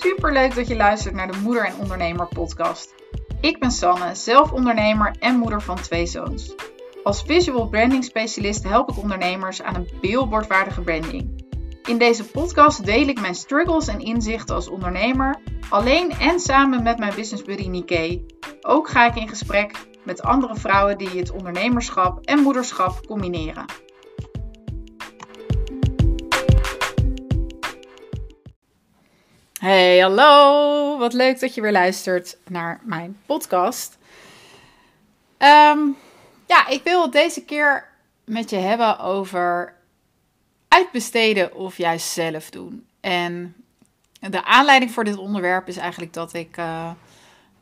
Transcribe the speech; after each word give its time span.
Super 0.00 0.32
leuk 0.32 0.54
dat 0.54 0.68
je 0.68 0.76
luistert 0.76 1.14
naar 1.14 1.32
de 1.32 1.38
Moeder 1.42 1.64
en 1.64 1.76
Ondernemer 1.80 2.28
podcast. 2.28 2.94
Ik 3.40 3.58
ben 3.58 3.70
Sanne, 3.70 4.14
zelf 4.14 4.52
ondernemer 4.52 5.16
en 5.18 5.36
moeder 5.36 5.62
van 5.62 5.76
twee 5.76 6.06
zoons. 6.06 6.54
Als 7.02 7.22
visual 7.22 7.68
branding 7.68 8.04
specialist 8.04 8.62
help 8.62 8.90
ik 8.90 8.98
ondernemers 8.98 9.62
aan 9.62 9.74
een 9.74 9.88
billboardwaardige 10.00 10.80
branding. 10.80 11.44
In 11.88 11.98
deze 11.98 12.24
podcast 12.24 12.84
deel 12.84 13.08
ik 13.08 13.20
mijn 13.20 13.34
struggles 13.34 13.88
en 13.88 14.00
inzichten 14.00 14.54
als 14.54 14.68
ondernemer, 14.68 15.40
alleen 15.68 16.10
en 16.10 16.40
samen 16.40 16.82
met 16.82 16.98
mijn 16.98 17.14
business 17.14 17.44
buddy 17.44 17.68
Nike. 17.68 18.24
Ook 18.60 18.88
ga 18.88 19.06
ik 19.06 19.16
in 19.16 19.28
gesprek 19.28 19.86
met 20.04 20.22
andere 20.22 20.56
vrouwen 20.56 20.98
die 20.98 21.18
het 21.18 21.30
ondernemerschap 21.30 22.24
en 22.24 22.42
moederschap 22.42 23.06
combineren. 23.06 23.64
Hey, 29.56 29.98
hallo! 29.98 30.98
Wat 30.98 31.12
leuk 31.12 31.40
dat 31.40 31.54
je 31.54 31.60
weer 31.60 31.72
luistert 31.72 32.36
naar 32.48 32.80
mijn 32.82 33.18
podcast. 33.26 33.98
Ehm, 35.36 35.78
ja, 36.46 36.66
ik 36.66 36.82
wil 36.82 37.02
het 37.02 37.12
deze 37.12 37.44
keer 37.44 37.88
met 38.24 38.50
je 38.50 38.56
hebben 38.56 38.98
over 38.98 39.74
uitbesteden 40.68 41.54
of 41.54 41.76
juist 41.76 42.08
zelf 42.08 42.50
doen. 42.50 42.86
En 43.00 43.56
de 44.20 44.44
aanleiding 44.44 44.90
voor 44.90 45.04
dit 45.04 45.16
onderwerp 45.16 45.68
is 45.68 45.76
eigenlijk 45.76 46.12
dat 46.12 46.34
ik 46.34 46.56
uh, 46.56 46.90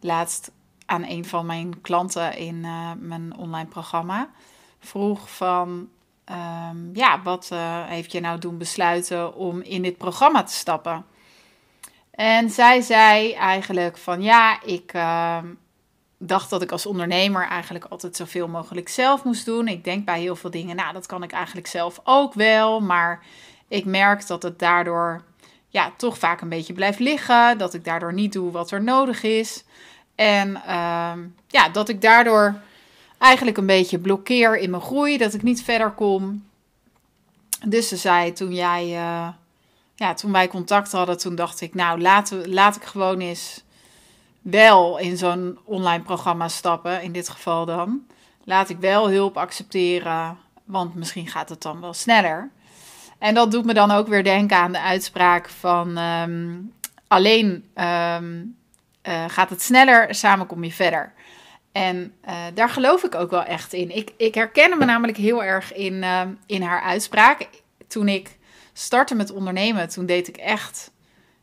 laatst 0.00 0.50
aan 0.86 1.04
een 1.04 1.24
van 1.24 1.46
mijn 1.46 1.80
klanten 1.80 2.36
in 2.36 2.54
uh, 2.54 2.90
mijn 2.98 3.36
online 3.36 3.68
programma 3.68 4.30
vroeg 4.78 5.30
van... 5.30 5.88
Um, 6.30 6.90
ja, 6.92 7.22
wat 7.22 7.50
uh, 7.52 7.84
heeft 7.86 8.12
je 8.12 8.20
nou 8.20 8.38
doen 8.38 8.58
besluiten 8.58 9.34
om 9.34 9.60
in 9.60 9.82
dit 9.82 9.98
programma 9.98 10.42
te 10.42 10.52
stappen? 10.52 11.04
En 12.14 12.50
zij 12.50 12.80
zei 12.80 13.32
eigenlijk 13.32 13.96
van 13.98 14.22
ja, 14.22 14.62
ik 14.62 14.94
uh, 14.94 15.38
dacht 16.18 16.50
dat 16.50 16.62
ik 16.62 16.72
als 16.72 16.86
ondernemer 16.86 17.46
eigenlijk 17.48 17.84
altijd 17.84 18.16
zoveel 18.16 18.48
mogelijk 18.48 18.88
zelf 18.88 19.24
moest 19.24 19.44
doen. 19.44 19.68
Ik 19.68 19.84
denk 19.84 20.04
bij 20.04 20.20
heel 20.20 20.36
veel 20.36 20.50
dingen, 20.50 20.76
nou 20.76 20.92
dat 20.92 21.06
kan 21.06 21.22
ik 21.22 21.32
eigenlijk 21.32 21.66
zelf 21.66 22.00
ook 22.04 22.34
wel. 22.34 22.80
Maar 22.80 23.22
ik 23.68 23.84
merk 23.84 24.26
dat 24.26 24.42
het 24.42 24.58
daardoor 24.58 25.22
ja, 25.68 25.92
toch 25.96 26.18
vaak 26.18 26.40
een 26.40 26.48
beetje 26.48 26.72
blijft 26.72 26.98
liggen. 26.98 27.58
Dat 27.58 27.74
ik 27.74 27.84
daardoor 27.84 28.12
niet 28.12 28.32
doe 28.32 28.50
wat 28.50 28.70
er 28.70 28.82
nodig 28.82 29.22
is. 29.22 29.64
En 30.14 30.50
uh, 30.50 31.12
ja, 31.48 31.68
dat 31.72 31.88
ik 31.88 32.00
daardoor 32.00 32.54
eigenlijk 33.18 33.56
een 33.56 33.66
beetje 33.66 33.98
blokkeer 33.98 34.58
in 34.58 34.70
mijn 34.70 34.82
groei. 34.82 35.18
Dat 35.18 35.34
ik 35.34 35.42
niet 35.42 35.62
verder 35.62 35.90
kom. 35.90 36.44
Dus 37.66 37.88
ze 37.88 37.96
zei 37.96 38.32
toen 38.32 38.54
jij... 38.54 38.98
ja, 39.94 40.14
toen 40.14 40.32
wij 40.32 40.48
contact 40.48 40.92
hadden, 40.92 41.18
toen 41.18 41.34
dacht 41.34 41.60
ik, 41.60 41.74
nou, 41.74 42.00
laat, 42.00 42.32
laat 42.44 42.76
ik 42.76 42.84
gewoon 42.84 43.20
eens 43.20 43.62
wel 44.42 44.98
in 44.98 45.16
zo'n 45.16 45.58
online 45.64 46.02
programma 46.02 46.48
stappen, 46.48 47.02
in 47.02 47.12
dit 47.12 47.28
geval 47.28 47.64
dan. 47.64 48.06
Laat 48.44 48.68
ik 48.68 48.78
wel 48.78 49.10
hulp 49.10 49.36
accepteren, 49.36 50.38
want 50.64 50.94
misschien 50.94 51.28
gaat 51.28 51.48
het 51.48 51.62
dan 51.62 51.80
wel 51.80 51.94
sneller. 51.94 52.50
En 53.18 53.34
dat 53.34 53.50
doet 53.50 53.64
me 53.64 53.74
dan 53.74 53.90
ook 53.90 54.06
weer 54.06 54.24
denken 54.24 54.56
aan 54.56 54.72
de 54.72 54.80
uitspraak 54.80 55.48
van 55.48 55.98
um, 55.98 56.72
alleen 57.08 57.64
um, 57.74 58.56
uh, 59.08 59.24
gaat 59.28 59.50
het 59.50 59.62
sneller, 59.62 60.14
samen 60.14 60.46
kom 60.46 60.64
je 60.64 60.72
verder. 60.72 61.12
En 61.72 62.14
uh, 62.28 62.34
daar 62.54 62.68
geloof 62.68 63.02
ik 63.02 63.14
ook 63.14 63.30
wel 63.30 63.44
echt 63.44 63.72
in. 63.72 63.96
Ik, 63.96 64.12
ik 64.16 64.34
herken 64.34 64.78
me 64.78 64.84
namelijk 64.84 65.18
heel 65.18 65.44
erg 65.44 65.72
in, 65.72 65.94
uh, 65.94 66.20
in 66.46 66.62
haar 66.62 66.82
uitspraak. 66.82 67.48
Toen 67.88 68.08
ik 68.08 68.38
starten 68.74 69.16
met 69.16 69.30
ondernemen, 69.30 69.88
toen 69.88 70.06
deed 70.06 70.28
ik 70.28 70.36
echt, 70.36 70.90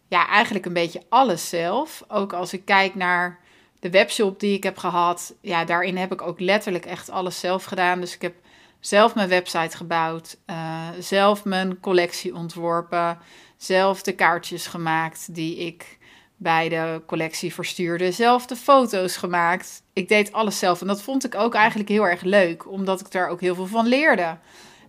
ja, 0.08 0.28
eigenlijk 0.28 0.66
een 0.66 0.74
beetje 0.74 1.04
alles 1.10 1.50
zelf. 1.50 2.04
Ook 2.08 2.34
als 2.34 2.54
ik 2.54 2.66
kijk 2.66 2.96
naar 2.96 3.40
de 3.80 3.90
webshop 3.90 4.40
die 4.40 4.56
ik 4.56 4.64
heb 4.64 4.78
gehad, 4.78 5.34
ja, 5.42 5.66
daarin 5.66 5.98
heb 5.98 6.12
ik 6.12 6.22
ook 6.22 6.40
letterlijk 6.40 6.86
echt 6.86 7.10
alles 7.10 7.40
zelf 7.40 7.64
gedaan. 7.64 8.00
Dus 8.00 8.16
ik 8.16 8.22
heb 8.22 8.36
zelf 8.80 9.16
mijn 9.16 9.30
website 9.30 9.78
gebouwd, 9.78 10.38
uh, 10.46 10.88
zelf 11.00 11.46
mijn 11.46 11.80
collectie 11.80 12.36
ontworpen, 12.36 13.18
zelf 13.58 14.02
de 14.02 14.16
kaartjes 14.16 14.68
gemaakt 14.68 15.36
die 15.36 15.58
ik 15.58 15.98
bij 16.38 16.70
de 16.70 17.02
collectie 17.06 17.54
verstuurde, 17.54 18.12
zelf 18.12 18.46
de 18.46 18.56
foto's 18.56 19.18
gemaakt. 19.18 19.84
Ik 19.94 20.08
deed 20.08 20.34
alles 20.34 20.60
zelf 20.60 20.82
en 20.82 20.88
dat 20.88 21.02
vond 21.02 21.26
ik 21.26 21.36
ook 21.36 21.54
eigenlijk 21.54 21.90
heel 21.90 22.08
erg 22.08 22.22
leuk, 22.22 22.72
omdat 22.72 23.00
ik 23.00 23.12
daar 23.12 23.28
ook 23.28 23.42
heel 23.42 23.56
veel 23.56 23.68
van 23.68 23.88
leerde. 23.88 24.38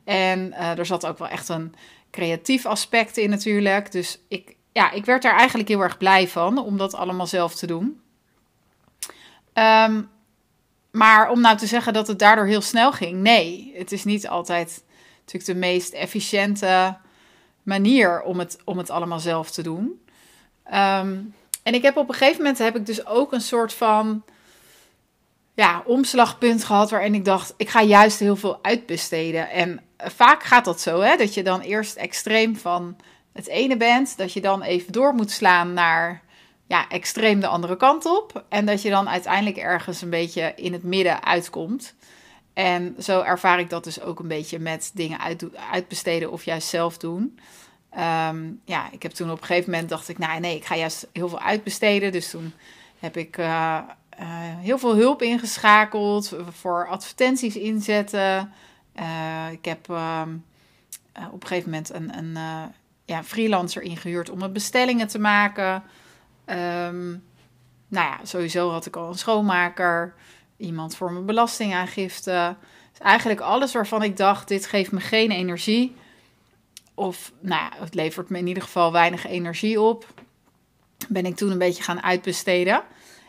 En 0.04 0.38
uh, 0.48 0.78
er 0.78 0.86
zat 0.86 1.06
ook 1.06 1.19
wel 1.19 1.28
echt 1.28 1.48
een 1.48 1.74
creatief 2.12 2.66
aspect 2.66 3.16
in 3.16 3.30
natuurlijk. 3.30 3.92
Dus 3.92 4.18
ik, 4.28 4.56
ja, 4.72 4.90
ik 4.90 5.04
werd 5.04 5.22
daar 5.22 5.36
eigenlijk 5.36 5.68
heel 5.68 5.80
erg 5.80 5.98
blij 5.98 6.28
van 6.28 6.58
om 6.58 6.76
dat 6.76 6.94
allemaal 6.94 7.26
zelf 7.26 7.54
te 7.54 7.66
doen. 7.66 8.00
Um, 9.54 10.10
maar 10.90 11.30
om 11.30 11.40
nou 11.40 11.56
te 11.56 11.66
zeggen 11.66 11.92
dat 11.92 12.06
het 12.06 12.18
daardoor 12.18 12.46
heel 12.46 12.60
snel 12.60 12.92
ging, 12.92 13.20
nee, 13.20 13.72
het 13.76 13.92
is 13.92 14.04
niet 14.04 14.28
altijd 14.28 14.84
natuurlijk 15.18 15.44
de 15.44 15.66
meest 15.66 15.92
efficiënte 15.92 16.96
manier 17.62 18.22
om 18.22 18.38
het, 18.38 18.58
om 18.64 18.78
het 18.78 18.90
allemaal 18.90 19.20
zelf 19.20 19.50
te 19.50 19.62
doen. 19.62 20.00
Um, 20.66 21.34
en 21.62 21.74
ik 21.74 21.82
heb 21.82 21.96
op 21.96 22.08
een 22.08 22.14
gegeven 22.14 22.36
moment 22.36 22.58
heb 22.58 22.76
ik 22.76 22.86
dus 22.86 23.06
ook 23.06 23.32
een 23.32 23.40
soort 23.40 23.74
van 23.74 24.24
ja, 25.54 25.82
omslagpunt 25.86 26.64
gehad 26.64 26.90
waarin 26.90 27.14
ik 27.14 27.24
dacht, 27.24 27.54
ik 27.56 27.68
ga 27.68 27.82
juist 27.82 28.18
heel 28.18 28.36
veel 28.36 28.58
uitbesteden. 28.62 29.50
En 29.50 29.80
vaak 29.96 30.42
gaat 30.42 30.64
dat 30.64 30.80
zo, 30.80 31.00
hè, 31.00 31.16
dat 31.16 31.34
je 31.34 31.42
dan 31.42 31.60
eerst 31.60 31.96
extreem 31.96 32.56
van 32.56 32.96
het 33.32 33.46
ene 33.46 33.76
bent, 33.76 34.16
dat 34.16 34.32
je 34.32 34.41
dan 34.41 34.62
even 34.62 34.92
door 34.92 35.14
moet 35.14 35.30
slaan 35.30 35.72
naar 35.72 36.22
ja, 36.66 36.88
extreem 36.88 37.41
de 37.41 37.46
andere 37.46 37.76
kant 37.76 38.06
op. 38.06 38.44
En 38.48 38.66
dat 38.66 38.82
je 38.82 38.91
dan 38.91 39.08
uiteindelijk 39.08 39.56
ergens 39.56 40.02
een 40.02 40.10
beetje 40.10 40.52
in 40.56 40.72
het 40.72 40.82
midden 40.82 41.24
uitkomt. 41.24 41.94
En 42.54 42.96
zo 42.98 43.20
ervaar 43.20 43.58
ik 43.58 43.70
dat 43.70 43.84
dus 43.84 44.00
ook 44.00 44.18
een 44.18 44.28
beetje 44.28 44.58
met 44.58 44.91
dingen 44.94 45.20
uit, 45.20 45.44
uitbesteden 45.72 46.32
of 46.32 46.44
juist 46.44 46.68
zelf 46.68 46.98
doen. 46.98 47.38
Um, 47.98 48.60
ja, 48.64 48.88
ik 48.92 49.02
heb 49.02 49.12
toen 49.12 49.30
op 49.30 49.41
een 49.41 49.46
gegeven 49.46 49.70
moment 49.70 49.88
dacht 49.88 50.08
ik, 50.08 50.18
nou 50.18 50.41
nee, 50.41 50.56
ik 50.56 50.64
ga 50.64 50.76
juist 50.76 51.08
heel 51.12 51.28
veel 51.28 51.41
uitbesteden. 51.41 52.12
Dus 52.12 52.30
toen 52.30 52.52
heb 52.98 53.16
ik 53.16 53.36
uh, 53.38 53.78
uh, 54.22 54.28
heel 54.59 54.78
veel 54.78 54.97
hulp 54.97 55.22
ingeschakeld 55.22 56.37
voor 56.50 56.88
advertenties 56.88 57.56
inzetten. 57.56 58.53
Uh, 58.97 59.50
ik 59.50 59.65
heb 59.65 59.88
uh, 59.91 60.22
op 61.33 61.43
een 61.43 61.47
gegeven 61.47 61.71
moment 61.71 61.93
een, 61.93 62.19
een 62.19 62.38
ja, 63.05 63.25
freelancer 63.25 63.83
ingehuurd 63.83 64.31
om 64.31 64.38
mijn 64.38 64.53
bestellingen 64.53 65.06
te 65.06 65.19
maken. 65.19 65.83
Um, 66.47 67.25
nou 67.88 68.06
ja, 68.06 68.19
sowieso 68.22 68.71
had 68.71 68.87
ik 68.87 68.97
al 68.97 69.09
een 69.09 69.19
schoonmaker, 69.19 70.15
iemand 70.56 70.97
voor 70.97 71.12
mijn 71.12 71.27
belastingaangifte. 71.27 72.56
Dus 72.91 73.00
eigenlijk 73.00 73.41
alles 73.41 73.72
waarvan 73.72 74.03
ik 74.03 74.16
dacht, 74.16 74.49
dit 74.49 74.66
geeft 74.66 74.93
me 74.93 75.00
geen 75.00 75.31
energie. 75.31 75.97
Of 76.94 77.33
nou 77.41 77.62
ja, 77.62 77.71
het 77.84 77.94
levert 77.94 78.28
me 78.28 78.39
in 78.39 78.47
ieder 78.47 78.62
geval 78.62 78.93
weinig 78.93 79.27
energie 79.27 79.81
op. 79.81 80.06
Ben 81.09 81.27
ik 81.27 81.37
toen 81.37 81.50
een 81.50 81.59
beetje 81.59 81.83
gaan 81.83 82.03
uitbesteden. 82.03 82.83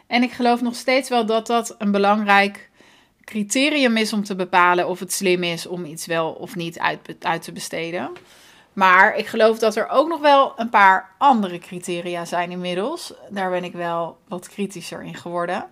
En 0.08 0.24
ik 0.24 0.32
geloof 0.32 0.62
nog 0.62 0.76
steeds 0.76 1.10
wel 1.10 1.26
dat 1.26 1.48
dat 1.48 1.76
een 1.78 1.92
belangrijk 1.92 2.70
criterium 3.24 3.98
is 3.98 4.14
om 4.14 4.24
te 4.24 4.36
bepalen 4.36 4.88
of 4.88 5.00
het 5.00 5.14
slim 5.14 5.44
is 5.44 5.68
om 5.68 5.86
iets 5.86 6.06
wel 6.06 6.32
of 6.32 6.56
niet 6.56 6.80
uit, 6.80 7.16
uit 7.20 7.42
te 7.42 7.52
besteden. 7.52 8.12
Maar 8.74 9.16
ik 9.16 9.28
geloof 9.28 9.60
dat 9.60 9.76
er 9.76 9.90
ook 9.90 10.08
nog 10.08 10.22
wel 10.22 10.54
een 10.56 10.70
paar 10.70 11.10
andere 11.18 11.60
criteria 11.60 12.26
zijn 12.26 12.52
inmiddels. 12.52 13.14
Daar 13.30 13.50
ben 13.50 13.64
ik 13.64 13.74
wel 13.74 14.18
wat 14.28 14.50
kritischer 14.50 15.04
in 15.04 15.16
geworden. 15.16 15.66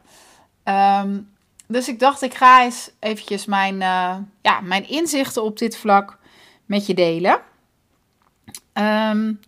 Um, 0.63 1.29
dus 1.67 1.87
ik 1.87 1.99
dacht, 1.99 2.21
ik 2.21 2.33
ga 2.33 2.63
eens 2.63 2.91
eventjes 2.99 3.45
mijn, 3.45 3.73
uh, 3.73 4.15
ja, 4.41 4.61
mijn 4.61 4.89
inzichten 4.89 5.43
op 5.43 5.57
dit 5.57 5.77
vlak 5.77 6.17
met 6.65 6.85
je 6.85 6.93
delen. 6.93 7.41
Um, 8.73 9.39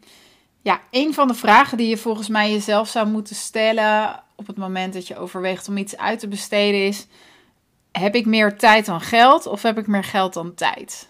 ja, 0.62 0.82
een 0.92 1.14
van 1.14 1.28
de 1.28 1.34
vragen 1.34 1.78
die 1.78 1.90
je 1.90 1.98
volgens 1.98 2.28
mij 2.28 2.52
jezelf 2.52 2.88
zou 2.88 3.08
moeten 3.08 3.36
stellen 3.36 4.23
op 4.36 4.48
het 4.48 4.58
moment 4.58 4.94
dat 4.94 5.08
je 5.08 5.18
overweegt 5.18 5.68
om 5.68 5.78
iets 5.78 5.98
uit 5.98 6.20
te 6.20 6.28
besteden 6.28 6.86
is: 6.86 7.08
heb 7.92 8.16
ik 8.16 8.26
meer 8.26 8.58
tijd 8.58 8.86
dan 8.86 9.02
geld 9.02 9.48
of 9.48 9.62
heb 9.62 9.78
ik 9.78 9.88
meer 9.88 10.04
geld 10.04 10.34
dan 10.34 10.54
tijd? 10.54 11.10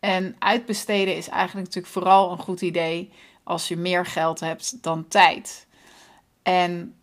En 0.00 0.36
uitbesteden 0.38 1.16
is 1.16 1.28
eigenlijk 1.28 1.66
natuurlijk 1.66 1.92
vooral 1.92 2.32
een 2.32 2.38
goed 2.38 2.60
idee 2.60 3.12
als 3.42 3.68
je 3.68 3.76
meer 3.76 4.06
geld 4.06 4.40
hebt 4.40 4.82
dan 4.82 5.08
tijd. 5.08 5.66
En 6.42 6.94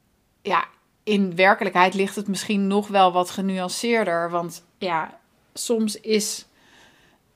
ja, 0.42 0.66
in 1.04 1.36
werkelijkheid 1.36 1.94
ligt 1.94 2.16
het 2.16 2.28
misschien 2.28 2.68
nog 2.68 2.88
wel 2.88 3.12
wat 3.12 3.30
genuanceerder. 3.30 4.30
Want 4.30 4.64
ja, 4.78 5.20
soms 5.54 6.00
is 6.00 6.46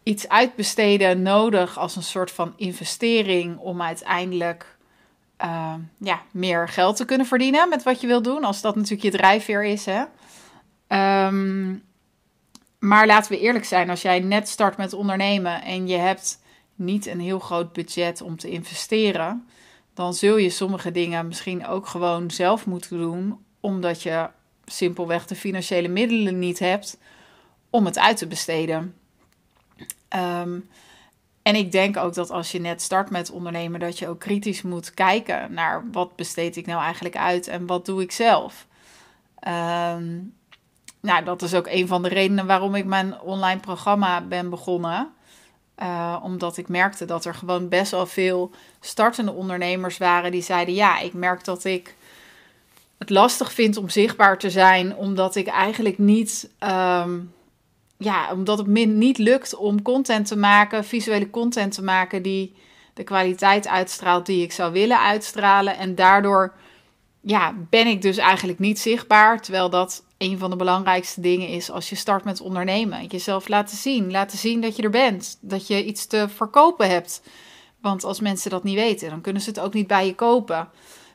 iets 0.03 0.29
uitbesteden 0.29 1.21
nodig 1.21 1.77
als 1.77 1.95
een 1.95 2.03
soort 2.03 2.31
van 2.31 2.53
investering 2.55 3.57
om 3.57 3.81
uiteindelijk 3.81 4.75
uh, 5.43 5.73
ja, 5.97 6.21
meer 6.31 6.67
geld 6.69 6.95
te 6.95 7.05
kunnen 7.05 7.27
verdienen 7.27 7.69
met 7.69 7.83
wat 7.83 8.01
je 8.01 8.07
wil 8.07 8.21
doen. 8.21 8.43
Als 8.43 8.61
dat 8.61 8.75
natuurlijk 8.75 9.03
je 9.03 9.11
drijfveer 9.11 9.63
is. 9.63 9.85
Hè? 9.85 10.03
Um, 11.27 11.83
maar 12.79 13.07
laten 13.07 13.31
we 13.31 13.39
eerlijk 13.39 13.65
zijn, 13.65 13.89
als 13.89 14.01
jij 14.01 14.19
net 14.19 14.47
start 14.47 14.77
met 14.77 14.93
ondernemen 14.93 15.61
en 15.61 15.87
je 15.87 15.97
hebt 15.97 16.39
niet 16.75 17.05
een 17.05 17.19
heel 17.19 17.39
groot 17.39 17.73
budget 17.73 18.21
om 18.21 18.37
te 18.37 18.49
investeren, 18.49 19.47
dan 19.93 20.13
zul 20.13 20.37
je 20.37 20.49
sommige 20.49 20.91
dingen 20.91 21.27
misschien 21.27 21.67
ook 21.67 21.87
gewoon 21.87 22.31
zelf 22.31 22.65
moeten 22.65 22.97
doen, 22.97 23.45
omdat 23.59 24.03
je 24.03 24.29
simpelweg 24.65 25.25
de 25.25 25.35
financiële 25.35 25.87
middelen 25.87 26.39
niet 26.39 26.59
hebt 26.59 26.97
om 27.69 27.85
het 27.85 27.99
uit 27.99 28.17
te 28.17 28.27
besteden. 28.27 28.95
Ehm, 30.07 30.59
en 31.45 31.56
ik 31.56 31.71
denk 31.71 31.97
ook 31.97 32.13
dat 32.13 32.31
als 32.31 32.51
je 32.51 32.59
net 32.59 32.81
start 32.81 33.09
met 33.09 33.31
ondernemen, 33.31 33.80
dat 33.80 34.00
je 34.00 34.07
ook 34.07 34.19
kritisch 34.19 34.62
moet 34.62 34.94
kijken 34.94 35.53
naar 35.53 35.83
wat 35.92 36.15
besteed 36.15 36.56
ik 36.56 36.65
nou 36.65 36.81
eigenlijk 36.81 37.18
uit 37.18 37.47
en 37.47 37.65
wat 37.65 37.86
doe 37.86 38.01
ik 38.01 38.12
zelf. 38.12 38.68
Um, 39.47 40.33
nou, 41.00 41.24
dat 41.24 41.42
is 41.42 41.53
ook 41.53 41.68
een 41.68 41.88
van 41.88 42.03
de 42.03 42.09
redenen 42.09 42.45
waarom 42.45 42.75
ik 42.75 42.86
mijn 42.86 43.19
online 43.19 43.59
programma 43.59 44.21
ben 44.21 44.50
begonnen. 44.50 45.13
Uh, 45.80 46.19
omdat 46.24 46.57
ik 46.57 46.68
merkte 46.68 47.06
dat 47.06 47.25
er 47.25 47.36
gewoon 47.36 47.69
best 47.69 47.92
wel 47.92 48.06
veel 48.06 48.51
startende 48.80 49.31
ondernemers 49.31 49.97
waren 49.97 50.31
die 50.31 50.44
zeiden: 50.44 50.74
Ja, 50.74 51.00
ik 51.00 51.13
merk 51.13 51.44
dat 51.44 51.63
ik 51.63 51.95
het 52.97 53.09
lastig 53.09 53.53
vind 53.53 53.77
om 53.77 53.89
zichtbaar 53.89 54.38
te 54.38 54.50
zijn, 54.50 54.95
omdat 54.95 55.36
ik 55.36 55.47
eigenlijk 55.47 55.97
niet. 55.97 56.50
Um, 56.59 57.33
ja, 57.97 58.31
omdat 58.31 58.57
het 58.57 58.68
niet 58.68 59.18
lukt 59.18 59.56
om 59.56 59.81
content 59.81 60.27
te 60.27 60.38
maken, 60.38 60.86
visuele 60.86 61.30
content 61.30 61.74
te 61.74 61.83
maken 61.83 62.21
die 62.21 62.56
de 62.94 63.03
kwaliteit 63.03 63.68
uitstraalt 63.68 64.25
die 64.25 64.44
ik 64.44 64.51
zou 64.51 64.71
willen 64.71 65.00
uitstralen. 65.00 65.77
En 65.77 65.95
daardoor 65.95 66.53
ja, 67.21 67.53
ben 67.69 67.88
ik 67.88 68.01
dus 68.01 68.18
eigenlijk 68.18 68.59
niet 68.59 68.80
zichtbaar. 68.80 69.42
Terwijl 69.42 69.69
dat 69.69 70.03
een 70.18 70.38
van 70.38 70.50
de 70.50 70.56
belangrijkste 70.56 71.21
dingen 71.21 71.47
is 71.47 71.71
als 71.71 71.89
je 71.89 71.95
start 71.95 72.24
met 72.24 72.42
ondernemen. 72.42 73.06
Jezelf 73.06 73.47
laten 73.47 73.77
zien. 73.77 74.12
Laten 74.12 74.38
zien 74.38 74.62
dat 74.62 74.75
je 74.75 74.83
er 74.83 74.89
bent. 74.89 75.38
Dat 75.42 75.68
je 75.68 75.86
iets 75.86 76.06
te 76.06 76.30
verkopen 76.30 76.89
hebt. 76.89 77.21
Want 77.81 78.03
als 78.03 78.19
mensen 78.19 78.50
dat 78.50 78.63
niet 78.63 78.75
weten, 78.75 79.09
dan 79.09 79.21
kunnen 79.21 79.42
ze 79.42 79.50
het 79.50 79.59
ook 79.59 79.74
niet 79.74 79.88
bij 79.88 80.06
je 80.06 80.15
kopen. 80.15 80.69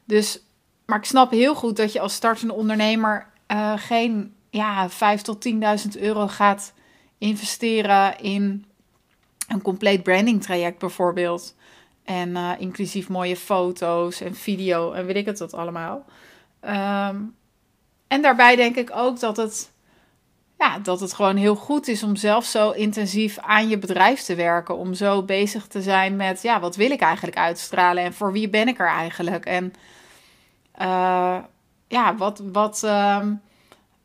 Dus, 0.05 0.41
maar 0.87 0.99
ik 0.99 1.05
snap 1.05 1.31
heel 1.31 1.55
goed 1.55 1.77
dat 1.77 1.93
je 1.93 2.01
als 2.01 2.15
startende 2.15 2.55
ondernemer 2.55 3.27
uh, 3.49 3.73
geen 3.77 4.35
ja, 4.51 4.89
5 4.89 5.23
tot 5.23 5.49
10.000 5.95 6.01
euro 6.01 6.27
gaat 6.27 6.73
investeren 7.19 8.19
in 8.19 8.65
een 9.49 9.63
compleet 9.63 10.03
branding 10.03 10.43
traject 10.43 10.79
bijvoorbeeld. 10.79 11.55
En 12.05 12.29
uh, 12.29 12.51
inclusief 12.59 13.09
mooie 13.09 13.37
foto's 13.37 14.21
en 14.21 14.35
video 14.35 14.93
en 14.93 15.07
weet 15.07 15.17
ik 15.17 15.27
het 15.27 15.39
wat 15.39 15.55
allemaal. 15.55 16.05
Um, 16.63 17.35
en 18.09 18.23
daarbij 18.23 18.57
denk 18.57 18.77
ik 18.77 18.91
ook 18.95 19.21
dat 19.21 19.37
het, 19.37 19.73
ja, 20.59 20.79
dat 20.79 21.01
het 21.01 21.13
gewoon 21.13 21.37
heel 21.37 21.55
goed 21.55 21.89
is 21.89 22.03
om 22.03 22.17
zelf 22.17 22.45
zo 22.45 22.71
intensief 22.71 23.39
aan 23.39 23.69
je 23.69 23.79
bedrijf 23.79 24.21
te 24.21 24.35
werken. 24.35 24.77
Om 24.77 24.95
zo 24.95 25.23
bezig 25.23 25.67
te 25.67 25.83
zijn 25.83 26.17
met, 26.17 26.43
ja, 26.43 26.61
wat 26.61 26.77
wil 26.77 26.91
ik 26.91 27.01
eigenlijk 27.01 27.37
uitstralen 27.37 28.05
en 28.05 28.15
voor 28.15 28.33
wie 28.33 28.49
ben 28.49 28.69
ik 28.69 28.79
er 28.79 28.89
eigenlijk? 28.89 29.45
En 29.45 29.73
uh, 30.81 31.39
ja, 31.89 32.17
wat, 32.17 32.43
wat, 32.53 32.83
uh, 32.85 33.27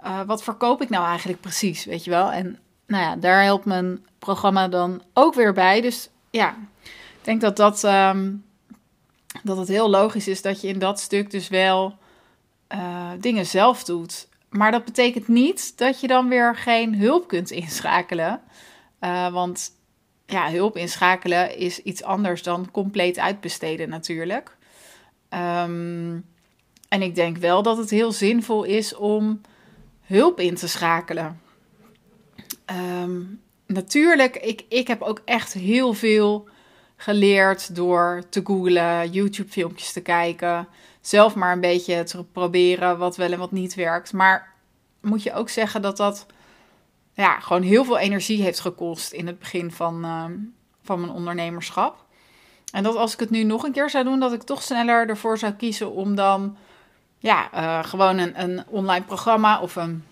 uh, 0.06 0.22
wat 0.26 0.44
verkoop 0.44 0.82
ik 0.82 0.90
nou 0.90 1.06
eigenlijk 1.06 1.42
precies, 1.42 1.86
weet 1.86 2.04
je 2.04 2.10
wel? 2.10 2.32
En 2.32 2.60
nou 2.88 3.04
ja, 3.04 3.16
daar 3.16 3.44
helpt 3.44 3.66
mijn 3.66 4.06
programma 4.20 4.68
dan 4.68 5.02
ook 5.14 5.34
weer 5.34 5.54
bij. 5.54 5.82
Dus 5.82 6.10
ja, 6.30 6.56
ik 6.84 7.22
denk 7.22 7.42
dat 7.42 7.56
dat, 7.56 7.84
um, 7.84 8.46
dat 9.44 9.58
het 9.58 9.68
heel 9.68 9.90
logisch 9.90 10.28
is 10.28 10.42
dat 10.42 10.62
je 10.62 10.68
in 10.68 10.80
dat 10.80 11.00
stuk 11.00 11.32
dus 11.32 11.48
wel 11.48 11.98
uh, 12.74 13.12
dingen 13.20 13.46
zelf 13.46 13.84
doet. 13.84 14.28
Maar 14.50 14.72
dat 14.72 14.86
betekent 14.86 15.28
niet 15.28 15.78
dat 15.78 16.00
je 16.00 16.08
dan 16.08 16.30
weer 16.30 16.56
geen 16.56 16.96
hulp 16.96 17.28
kunt 17.28 17.52
inschakelen. 17.52 18.42
Uh, 19.00 19.28
want 19.28 19.72
ja, 20.26 20.52
hulp 20.52 20.78
inschakelen 20.78 21.58
is 21.58 21.80
iets 21.80 22.04
anders 22.04 22.44
dan 22.44 22.72
compleet 22.72 23.20
uitbesteden 23.20 23.90
natuurlijk. 23.90 24.58
Um, 25.30 26.26
en 26.90 27.02
ik 27.02 27.16
denk 27.16 27.38
wel 27.38 27.64
dat 27.64 27.78
het 27.78 27.90
heel 27.90 28.12
zinvol 28.12 28.64
is 28.64 28.96
om 28.96 29.42
hulp 30.06 30.40
in 30.40 30.56
te 30.56 30.68
schakelen. 30.68 31.42
Um, 33.02 33.42
natuurlijk, 33.66 34.36
ik, 34.36 34.66
ik 34.70 34.88
heb 34.88 35.02
ook 35.02 35.22
echt 35.26 35.54
heel 35.54 35.94
veel 35.94 36.48
geleerd 36.96 37.76
door 37.76 38.24
te 38.30 38.42
googlen, 38.44 39.12
YouTube-filmpjes 39.12 39.94
te 39.94 40.02
kijken 40.02 40.68
zelf 41.08 41.36
maar 41.36 41.52
een 41.52 41.62
beetje 41.62 42.04
te 42.04 42.24
proberen 42.24 42.98
wat 42.98 43.16
wel 43.16 43.32
en 43.32 43.40
wat 43.40 43.52
niet 43.52 43.76
werkt. 43.76 44.14
Maar 44.14 44.54
moet 45.02 45.24
je 45.24 45.34
ook 45.34 45.50
zeggen 45.50 45.82
dat 45.82 45.98
dat 45.98 46.26
ja, 47.14 47.40
gewoon 47.40 47.62
heel 47.62 47.86
veel 47.86 47.98
energie 47.98 48.42
heeft 48.42 48.60
gekost 48.60 49.12
in 49.12 49.28
het 49.28 49.40
begin 49.40 49.72
van, 49.72 50.06
uh, 50.06 50.26
van 50.84 51.00
mijn 51.00 51.12
ondernemerschap. 51.12 52.06
En 52.72 52.84
dat 52.84 52.96
als 52.96 53.14
ik 53.14 53.20
het 53.20 53.30
nu 53.30 53.44
nog 53.44 53.64
een 53.64 53.72
keer 53.72 53.90
zou 53.90 54.04
doen, 54.04 54.20
dat 54.20 54.34
ik 54.34 54.44
toch 54.44 54.62
sneller 54.62 55.10
ervoor 55.10 55.38
zou 55.38 55.54
kiezen 55.54 55.92
om 55.92 56.16
dan 56.16 56.58
ja, 57.26 57.50
uh, 57.54 57.84
gewoon 57.84 58.18
een, 58.18 58.42
een 58.42 58.64
online 58.68 59.06
programma 59.06 59.60
of 59.62 59.76
een 59.76 60.04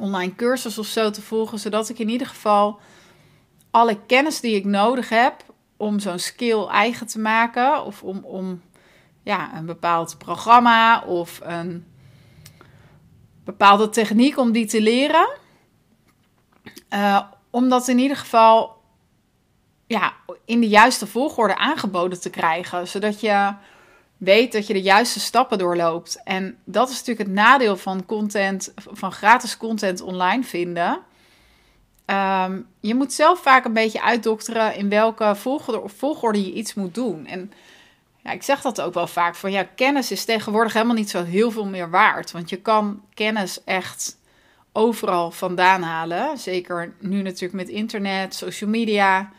online 0.00 0.34
cursus 0.34 0.78
of 0.78 0.86
zo 0.86 1.10
te 1.10 1.22
volgen. 1.22 1.58
Zodat 1.58 1.88
ik 1.88 1.98
in 1.98 2.08
ieder 2.08 2.26
geval 2.26 2.80
alle 3.70 3.98
kennis 4.06 4.40
die 4.40 4.56
ik 4.56 4.64
nodig 4.64 5.08
heb 5.08 5.34
om 5.76 5.98
zo'n 5.98 6.18
skill 6.18 6.64
eigen 6.64 7.06
te 7.06 7.18
maken. 7.18 7.84
Of 7.84 8.02
om, 8.02 8.24
om 8.24 8.62
ja, 9.22 9.56
een 9.56 9.66
bepaald 9.66 10.18
programma 10.18 11.02
of 11.02 11.40
een 11.42 11.86
bepaalde 13.44 13.88
techniek 13.88 14.38
om 14.38 14.52
die 14.52 14.66
te 14.66 14.80
leren. 14.80 15.28
Uh, 16.90 17.20
om 17.50 17.68
dat 17.68 17.88
in 17.88 17.98
ieder 17.98 18.16
geval 18.16 18.82
ja, 19.86 20.12
in 20.44 20.60
de 20.60 20.68
juiste 20.68 21.06
volgorde 21.06 21.56
aangeboden 21.56 22.20
te 22.20 22.30
krijgen. 22.30 22.88
Zodat 22.88 23.20
je 23.20 23.54
weet 24.24 24.52
dat 24.52 24.66
je 24.66 24.72
de 24.72 24.82
juiste 24.82 25.20
stappen 25.20 25.58
doorloopt. 25.58 26.20
En 26.24 26.58
dat 26.64 26.88
is 26.88 26.98
natuurlijk 26.98 27.28
het 27.28 27.36
nadeel 27.36 27.76
van 27.76 28.06
content, 28.06 28.72
van 28.74 29.12
gratis 29.12 29.56
content 29.56 30.00
online 30.00 30.42
vinden. 30.42 30.98
Um, 32.06 32.66
je 32.80 32.94
moet 32.94 33.12
zelf 33.12 33.42
vaak 33.42 33.64
een 33.64 33.72
beetje 33.72 34.02
uitdokteren 34.02 34.76
in 34.76 34.88
welke 34.88 35.34
volgorde, 35.34 35.88
volgorde 35.88 36.44
je 36.44 36.52
iets 36.52 36.74
moet 36.74 36.94
doen. 36.94 37.26
En 37.26 37.52
ja, 38.22 38.30
ik 38.30 38.42
zeg 38.42 38.60
dat 38.60 38.80
ook 38.80 38.94
wel 38.94 39.06
vaak 39.06 39.34
van 39.34 39.52
ja, 39.52 39.62
kennis 39.62 40.10
is 40.10 40.24
tegenwoordig 40.24 40.72
helemaal 40.72 40.94
niet 40.94 41.10
zo 41.10 41.24
heel 41.24 41.50
veel 41.50 41.66
meer 41.66 41.90
waard. 41.90 42.30
Want 42.30 42.50
je 42.50 42.56
kan 42.56 43.02
kennis 43.14 43.64
echt 43.64 44.18
overal 44.72 45.30
vandaan 45.30 45.82
halen. 45.82 46.38
Zeker 46.38 46.94
nu 47.00 47.22
natuurlijk 47.22 47.52
met 47.52 47.68
internet, 47.68 48.34
social 48.34 48.70
media, 48.70 49.30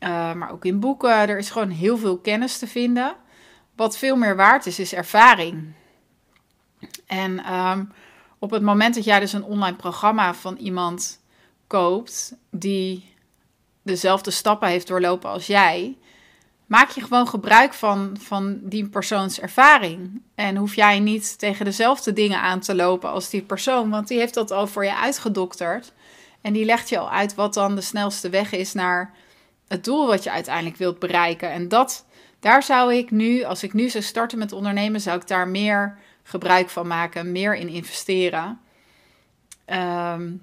uh, 0.00 0.32
maar 0.32 0.52
ook 0.52 0.64
in 0.64 0.80
boeken. 0.80 1.28
Er 1.28 1.38
is 1.38 1.50
gewoon 1.50 1.70
heel 1.70 1.98
veel 1.98 2.18
kennis 2.18 2.58
te 2.58 2.66
vinden. 2.66 3.14
Wat 3.76 3.98
veel 3.98 4.16
meer 4.16 4.36
waard 4.36 4.66
is, 4.66 4.78
is 4.78 4.94
ervaring. 4.94 5.72
En 7.06 7.54
um, 7.54 7.92
op 8.38 8.50
het 8.50 8.62
moment 8.62 8.94
dat 8.94 9.04
jij 9.04 9.20
dus 9.20 9.32
een 9.32 9.44
online 9.44 9.76
programma 9.76 10.34
van 10.34 10.56
iemand 10.56 11.20
koopt 11.66 12.34
die 12.50 13.14
dezelfde 13.82 14.30
stappen 14.30 14.68
heeft 14.68 14.86
doorlopen 14.86 15.30
als 15.30 15.46
jij, 15.46 15.96
maak 16.66 16.90
je 16.90 17.00
gewoon 17.00 17.28
gebruik 17.28 17.74
van, 17.74 18.16
van 18.20 18.58
die 18.62 18.88
persoons 18.88 19.40
ervaring. 19.40 20.22
En 20.34 20.56
hoef 20.56 20.74
jij 20.74 20.98
niet 20.98 21.38
tegen 21.38 21.64
dezelfde 21.64 22.12
dingen 22.12 22.40
aan 22.40 22.60
te 22.60 22.74
lopen 22.74 23.10
als 23.10 23.30
die 23.30 23.42
persoon, 23.42 23.90
want 23.90 24.08
die 24.08 24.18
heeft 24.18 24.34
dat 24.34 24.50
al 24.50 24.66
voor 24.66 24.84
je 24.84 24.96
uitgedokterd. 24.96 25.92
En 26.40 26.52
die 26.52 26.64
legt 26.64 26.88
je 26.88 26.98
al 26.98 27.10
uit 27.10 27.34
wat 27.34 27.54
dan 27.54 27.74
de 27.74 27.80
snelste 27.80 28.28
weg 28.28 28.52
is 28.52 28.72
naar 28.72 29.14
het 29.68 29.84
doel 29.84 30.06
wat 30.06 30.22
je 30.22 30.30
uiteindelijk 30.30 30.76
wilt 30.76 30.98
bereiken. 30.98 31.50
En 31.50 31.68
dat, 31.68 32.05
daar 32.46 32.62
zou 32.62 32.94
ik 32.94 33.10
nu, 33.10 33.42
als 33.42 33.62
ik 33.62 33.72
nu 33.72 33.88
zou 33.88 34.04
starten 34.04 34.38
met 34.38 34.52
ondernemen, 34.52 35.00
zou 35.00 35.20
ik 35.20 35.26
daar 35.26 35.48
meer 35.48 35.98
gebruik 36.22 36.68
van 36.70 36.86
maken, 36.86 37.32
meer 37.32 37.56
in 37.56 37.68
investeren. 37.68 38.60
Um, 39.66 40.42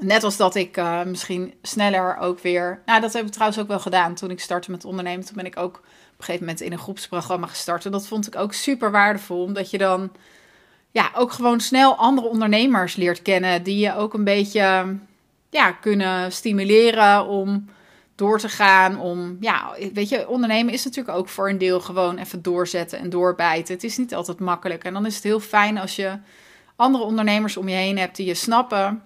Net 0.00 0.24
als 0.24 0.36
dat 0.36 0.54
ik 0.54 0.76
uh, 0.76 1.02
misschien 1.02 1.54
sneller 1.62 2.16
ook 2.16 2.40
weer. 2.40 2.82
Nou, 2.86 3.00
dat 3.00 3.12
heb 3.12 3.26
ik 3.26 3.32
trouwens 3.32 3.60
ook 3.60 3.68
wel 3.68 3.80
gedaan 3.80 4.14
toen 4.14 4.30
ik 4.30 4.40
startte 4.40 4.70
met 4.70 4.84
ondernemen. 4.84 5.24
Toen 5.24 5.36
ben 5.36 5.46
ik 5.46 5.56
ook 5.56 5.76
op 5.76 6.18
een 6.18 6.24
gegeven 6.24 6.46
moment 6.46 6.60
in 6.60 6.72
een 6.72 6.78
groepsprogramma 6.78 7.46
gestart. 7.46 7.84
En 7.84 7.92
dat 7.92 8.06
vond 8.06 8.26
ik 8.26 8.36
ook 8.36 8.52
super 8.52 8.90
waardevol, 8.90 9.42
omdat 9.42 9.70
je 9.70 9.78
dan 9.78 10.12
ja, 10.90 11.10
ook 11.14 11.32
gewoon 11.32 11.60
snel 11.60 11.96
andere 11.96 12.28
ondernemers 12.28 12.96
leert 12.96 13.22
kennen. 13.22 13.62
Die 13.62 13.78
je 13.78 13.94
ook 13.94 14.14
een 14.14 14.24
beetje 14.24 14.96
ja, 15.50 15.72
kunnen 15.72 16.32
stimuleren 16.32 17.26
om 17.26 17.68
door 18.14 18.38
te 18.38 18.48
gaan. 18.48 19.00
Om, 19.00 19.36
ja, 19.40 19.76
weet 19.92 20.08
je, 20.08 20.28
ondernemen 20.28 20.72
is 20.72 20.84
natuurlijk 20.84 21.16
ook 21.16 21.28
voor 21.28 21.48
een 21.48 21.58
deel 21.58 21.80
gewoon 21.80 22.18
even 22.18 22.42
doorzetten 22.42 22.98
en 22.98 23.10
doorbijten. 23.10 23.74
Het 23.74 23.84
is 23.84 23.96
niet 23.96 24.14
altijd 24.14 24.40
makkelijk. 24.40 24.84
En 24.84 24.92
dan 24.92 25.06
is 25.06 25.14
het 25.14 25.24
heel 25.24 25.40
fijn 25.40 25.78
als 25.78 25.96
je 25.96 26.18
andere 26.76 27.04
ondernemers 27.04 27.56
om 27.56 27.68
je 27.68 27.74
heen 27.74 27.98
hebt 27.98 28.16
die 28.16 28.26
je 28.26 28.34
snappen 28.34 29.02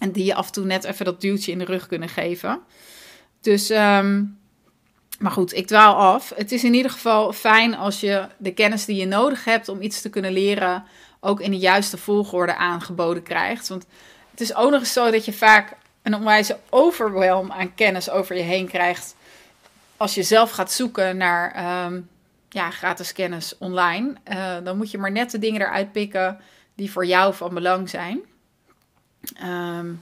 en 0.00 0.12
die 0.12 0.24
je 0.24 0.34
af 0.34 0.46
en 0.46 0.52
toe 0.52 0.64
net 0.64 0.84
even 0.84 1.04
dat 1.04 1.20
duwtje 1.20 1.52
in 1.52 1.58
de 1.58 1.64
rug 1.64 1.86
kunnen 1.86 2.08
geven. 2.08 2.60
Dus, 3.40 3.70
um, 3.70 4.38
maar 5.18 5.32
goed, 5.32 5.54
ik 5.54 5.66
dwaal 5.66 5.94
af. 5.94 6.32
Het 6.36 6.52
is 6.52 6.64
in 6.64 6.74
ieder 6.74 6.90
geval 6.90 7.32
fijn 7.32 7.76
als 7.76 8.00
je 8.00 8.26
de 8.36 8.54
kennis 8.54 8.84
die 8.84 8.96
je 8.96 9.06
nodig 9.06 9.44
hebt 9.44 9.68
om 9.68 9.82
iets 9.82 10.00
te 10.00 10.10
kunnen 10.10 10.32
leren, 10.32 10.84
ook 11.20 11.40
in 11.40 11.50
de 11.50 11.58
juiste 11.58 11.96
volgorde 11.96 12.56
aangeboden 12.56 13.22
krijgt. 13.22 13.68
Want 13.68 13.86
het 14.30 14.40
is 14.40 14.54
ook 14.54 14.70
nog 14.70 14.80
eens 14.80 14.92
zo 14.92 15.10
dat 15.10 15.24
je 15.24 15.32
vaak 15.32 15.76
een 16.04 16.14
onwijze 16.14 16.58
overwhelm 16.70 17.52
aan 17.52 17.74
kennis 17.74 18.10
over 18.10 18.36
je 18.36 18.42
heen 18.42 18.68
krijgt. 18.68 19.16
als 19.96 20.14
je 20.14 20.22
zelf 20.22 20.50
gaat 20.50 20.72
zoeken 20.72 21.16
naar 21.16 21.52
ehm, 21.52 22.00
ja, 22.48 22.70
gratis 22.70 23.12
kennis 23.12 23.58
online, 23.58 24.14
uh, 24.28 24.56
dan 24.64 24.76
moet 24.76 24.90
je 24.90 24.98
maar 24.98 25.12
net 25.12 25.30
de 25.30 25.38
dingen 25.38 25.60
eruit 25.60 25.92
pikken 25.92 26.40
die 26.74 26.90
voor 26.90 27.06
jou 27.06 27.34
van 27.34 27.54
belang 27.54 27.88
zijn. 27.88 28.20
Ehm, 29.34 29.92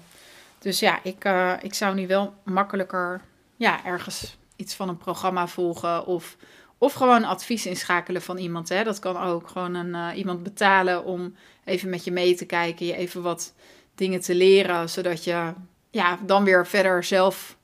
dus 0.59 0.79
ja, 0.79 0.99
ik, 1.03 1.25
uh, 1.25 1.53
ik 1.61 1.75
zou 1.75 1.95
nu 1.95 2.07
wel 2.07 2.35
makkelijker 2.45 3.21
ja, 3.57 3.85
ergens 3.85 4.37
iets 4.57 4.75
van 4.75 4.89
een 4.89 4.99
programma 4.99 5.47
volgen 5.47 6.07
of, 6.07 6.37
of 6.79 6.93
gewoon 6.93 7.25
advies 7.25 7.67
inschakelen 7.67 8.23
van 8.23 8.39
iemand. 8.39 8.69
Hè. 8.69 8.85
Dat 8.85 8.99
kan 8.99 9.17
ook 9.17 9.49
gewoon 9.49 9.75
een, 9.75 9.95
uh, 9.95 10.19
iemand 10.19 10.43
betalen 10.43 11.05
om 11.05 11.35
even 11.65 11.91
met 11.91 12.05
je 12.05 12.13
mee 12.13 12.35
te 12.35 12.45
kijken, 12.45 12.87
je 12.87 12.97
even 12.97 13.23
wat 13.23 13.55
dingen 13.95 14.21
te 14.21 14.35
leren, 14.35 14.91
zodat 14.91 15.25
je 15.25 15.53
ja, 15.93 16.19
dan 16.23 16.45
weer 16.45 16.67
verder 16.67 17.05
zelf 17.05 17.57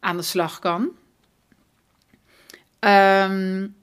aan 0.00 0.16
de 0.16 0.22
slag 0.22 0.58
kan. 0.58 0.90
Um, 2.80 3.76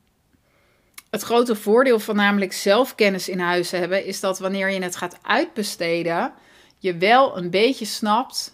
het 1.10 1.22
grote 1.22 1.56
voordeel 1.56 2.00
van 2.00 2.16
namelijk 2.16 2.54
zelfkennis 2.54 3.30
in 3.30 3.40
huis 3.40 3.72
hebben 3.72 4.06
is 4.06 4.20
dat 4.20 4.40
wanneer 4.40 4.70
je 4.70 4.82
het 4.82 4.96
gaat 4.96 5.18
uitbesteden, 5.22 6.34
je 6.78 6.98
wel 6.98 7.38
een 7.38 7.50
beetje 7.50 7.86
snapt 7.86 8.54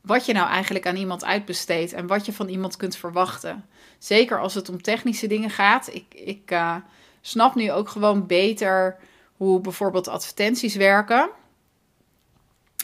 wat 0.00 0.26
je 0.26 0.32
nou 0.32 0.48
eigenlijk 0.48 0.86
aan 0.86 0.96
iemand 0.96 1.24
uitbesteedt 1.24 1.92
en 1.92 2.06
wat 2.06 2.26
je 2.26 2.32
van 2.32 2.48
iemand 2.48 2.76
kunt 2.76 2.96
verwachten. 2.96 3.64
Zeker 3.98 4.40
als 4.40 4.54
het 4.54 4.68
om 4.68 4.82
technische 4.82 5.26
dingen 5.26 5.50
gaat. 5.50 5.94
Ik, 5.94 6.14
ik 6.14 6.50
uh, 6.50 6.76
snap 7.20 7.54
nu 7.54 7.72
ook 7.72 7.88
gewoon 7.88 8.26
beter 8.26 8.96
hoe 9.36 9.60
bijvoorbeeld 9.60 10.08
advertenties 10.08 10.74
werken. 10.74 11.30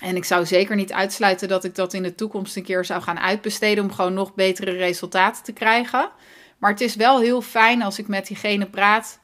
En 0.05 0.17
ik 0.17 0.25
zou 0.25 0.47
zeker 0.47 0.77
niet 0.77 0.93
uitsluiten 0.93 1.49
dat 1.49 1.65
ik 1.65 1.75
dat 1.75 1.93
in 1.93 2.03
de 2.03 2.15
toekomst 2.15 2.57
een 2.57 2.63
keer 2.63 2.85
zou 2.85 3.03
gaan 3.03 3.19
uitbesteden 3.19 3.85
om 3.85 3.93
gewoon 3.93 4.15
nog 4.15 4.35
betere 4.35 4.71
resultaten 4.71 5.45
te 5.45 5.53
krijgen. 5.53 6.11
Maar 6.59 6.71
het 6.71 6.81
is 6.81 6.97
wel 6.97 7.21
heel 7.21 7.41
fijn 7.41 7.83
als 7.83 7.99
ik 7.99 8.09
met 8.09 8.27
diegene 8.27 8.67
praat 8.67 9.19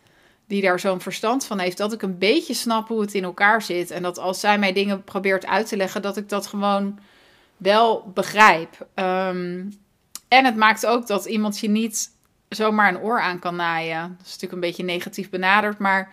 die 0.46 0.62
daar 0.62 0.80
zo'n 0.80 1.00
verstand 1.00 1.46
van 1.46 1.58
heeft, 1.58 1.76
dat 1.76 1.92
ik 1.92 2.02
een 2.02 2.18
beetje 2.18 2.54
snap 2.54 2.88
hoe 2.88 3.00
het 3.00 3.14
in 3.14 3.25
elkaar 3.25 3.62
zit. 3.62 3.90
En 3.90 4.02
dat 4.02 4.18
als 4.18 4.40
zij 4.40 4.58
mij 4.58 4.72
dingen 4.72 5.04
probeert 5.04 5.46
uit 5.46 5.68
te 5.68 5.76
leggen, 5.76 6.02
dat 6.02 6.16
ik 6.16 6.28
dat 6.28 6.46
gewoon 6.46 6.99
wel 7.56 8.10
begrijp. 8.14 8.87
Ehm, 8.94 9.64
en 10.28 10.44
het 10.44 10.56
maakt 10.56 10.87
ook 10.87 11.06
dat 11.06 11.25
iemand 11.25 11.58
je 11.58 11.68
niet 11.68 12.10
zomaar 12.49 12.88
een 12.88 13.00
oor 13.00 13.20
aan 13.20 13.38
kan 13.38 13.56
naaien. 13.56 14.00
Dat 14.00 14.26
is 14.26 14.32
natuurlijk 14.32 14.52
een 14.52 14.68
beetje 14.68 14.84
negatief 14.84 15.30
benaderd, 15.30 15.78
maar 15.78 16.12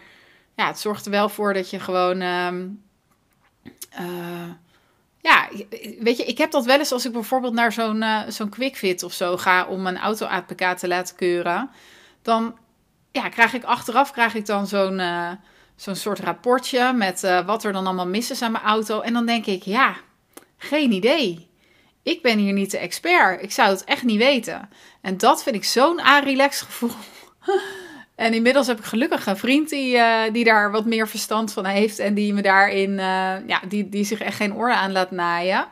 ja, 0.56 0.68
het 0.68 0.80
zorgt 0.80 1.06
er 1.06 1.12
wel 1.12 1.30
voor 1.30 1.54
dat 1.54 1.70
je 1.70 1.80
gewoon. 1.80 2.22
Ehm, 2.22 2.66
eh, 3.90 4.50
ja, 5.22 5.50
weet 6.00 6.18
je, 6.18 6.26
ik 6.26 6.38
heb 6.38 6.52
dat 6.52 6.66
wel 6.66 6.80
eens 6.80 6.92
als 6.92 7.06
ik 7.06 7.12
bijvoorbeeld 7.12 7.54
naar 7.54 7.72
zo'n 7.72 8.02
uh, 8.02 8.22
zo'n 8.28 8.50
quickfit 8.50 9.04
of 9.04 9.14
zo 9.14 9.38
ga 9.38 9.66
om 9.66 9.82
mijn 9.82 9.98
auto 9.98 10.26
APK 10.26 10.62
te 10.78 10.88
laten 10.88 11.16
keuren. 11.16 11.70
Dan 12.22 12.58
ja, 13.12 13.30
krijg 13.30 13.54
ik 13.54 13.64
achteraf 13.64 14.12
krijg 14.12 14.36
ik 14.36 14.46
dan 14.46 14.68
zo'n 14.68 15.00
uh, 15.00 15.32
zo'n 15.76 15.96
soort 15.96 16.20
rapportje 16.20 16.94
met 16.94 17.22
wat 17.46 17.64
er 17.64 17.72
dan 17.72 17.86
allemaal 17.86 18.08
mis 18.08 18.32
is 18.32 18.42
aan 18.42 18.52
mijn 18.52 18.64
auto. 18.64 19.02
En 19.02 19.14
dan 19.14 19.26
denk 19.26 19.46
ik, 19.46 19.64
ja, 19.64 19.96
geen 20.58 20.92
idee. 20.92 21.48
Ik 22.04 22.22
ben 22.22 22.38
hier 22.38 22.54
niet 22.54 22.72
de 22.72 22.78
expert. 22.78 23.42
Ik 23.42 23.52
zou 23.52 23.70
het 23.70 23.84
echt 23.84 24.04
niet 24.04 24.18
weten. 24.18 24.70
En 25.02 25.18
dat 25.18 25.44
vind 25.44 25.56
ik 25.56 25.64
zo'n 25.64 26.02
relaxed 26.24 26.66
gevoel. 26.66 26.92
en 28.18 28.34
inmiddels 28.34 28.68
heb 28.68 28.78
ik 28.78 28.86
gelukkig 28.86 29.26
een 29.26 29.38
vriend 29.38 29.70
die, 29.70 29.96
uh, 29.96 30.22
die 30.32 30.44
daar 30.44 30.72
wat 30.72 30.86
meer 30.86 31.08
verstand 31.08 31.54
van 31.54 31.66
heeft. 31.66 32.00
En 32.00 32.14
die 32.14 32.34
me 32.34 32.42
daarin, 32.42 32.94
ja, 33.48 33.62
die, 33.68 33.90
die 33.90 34.06
zich 34.06 34.20
echt 34.20 34.36
geen 34.36 34.56
oren 34.56 34.76
aan 34.76 34.92
laat 34.92 35.12
naaien. 35.12 35.68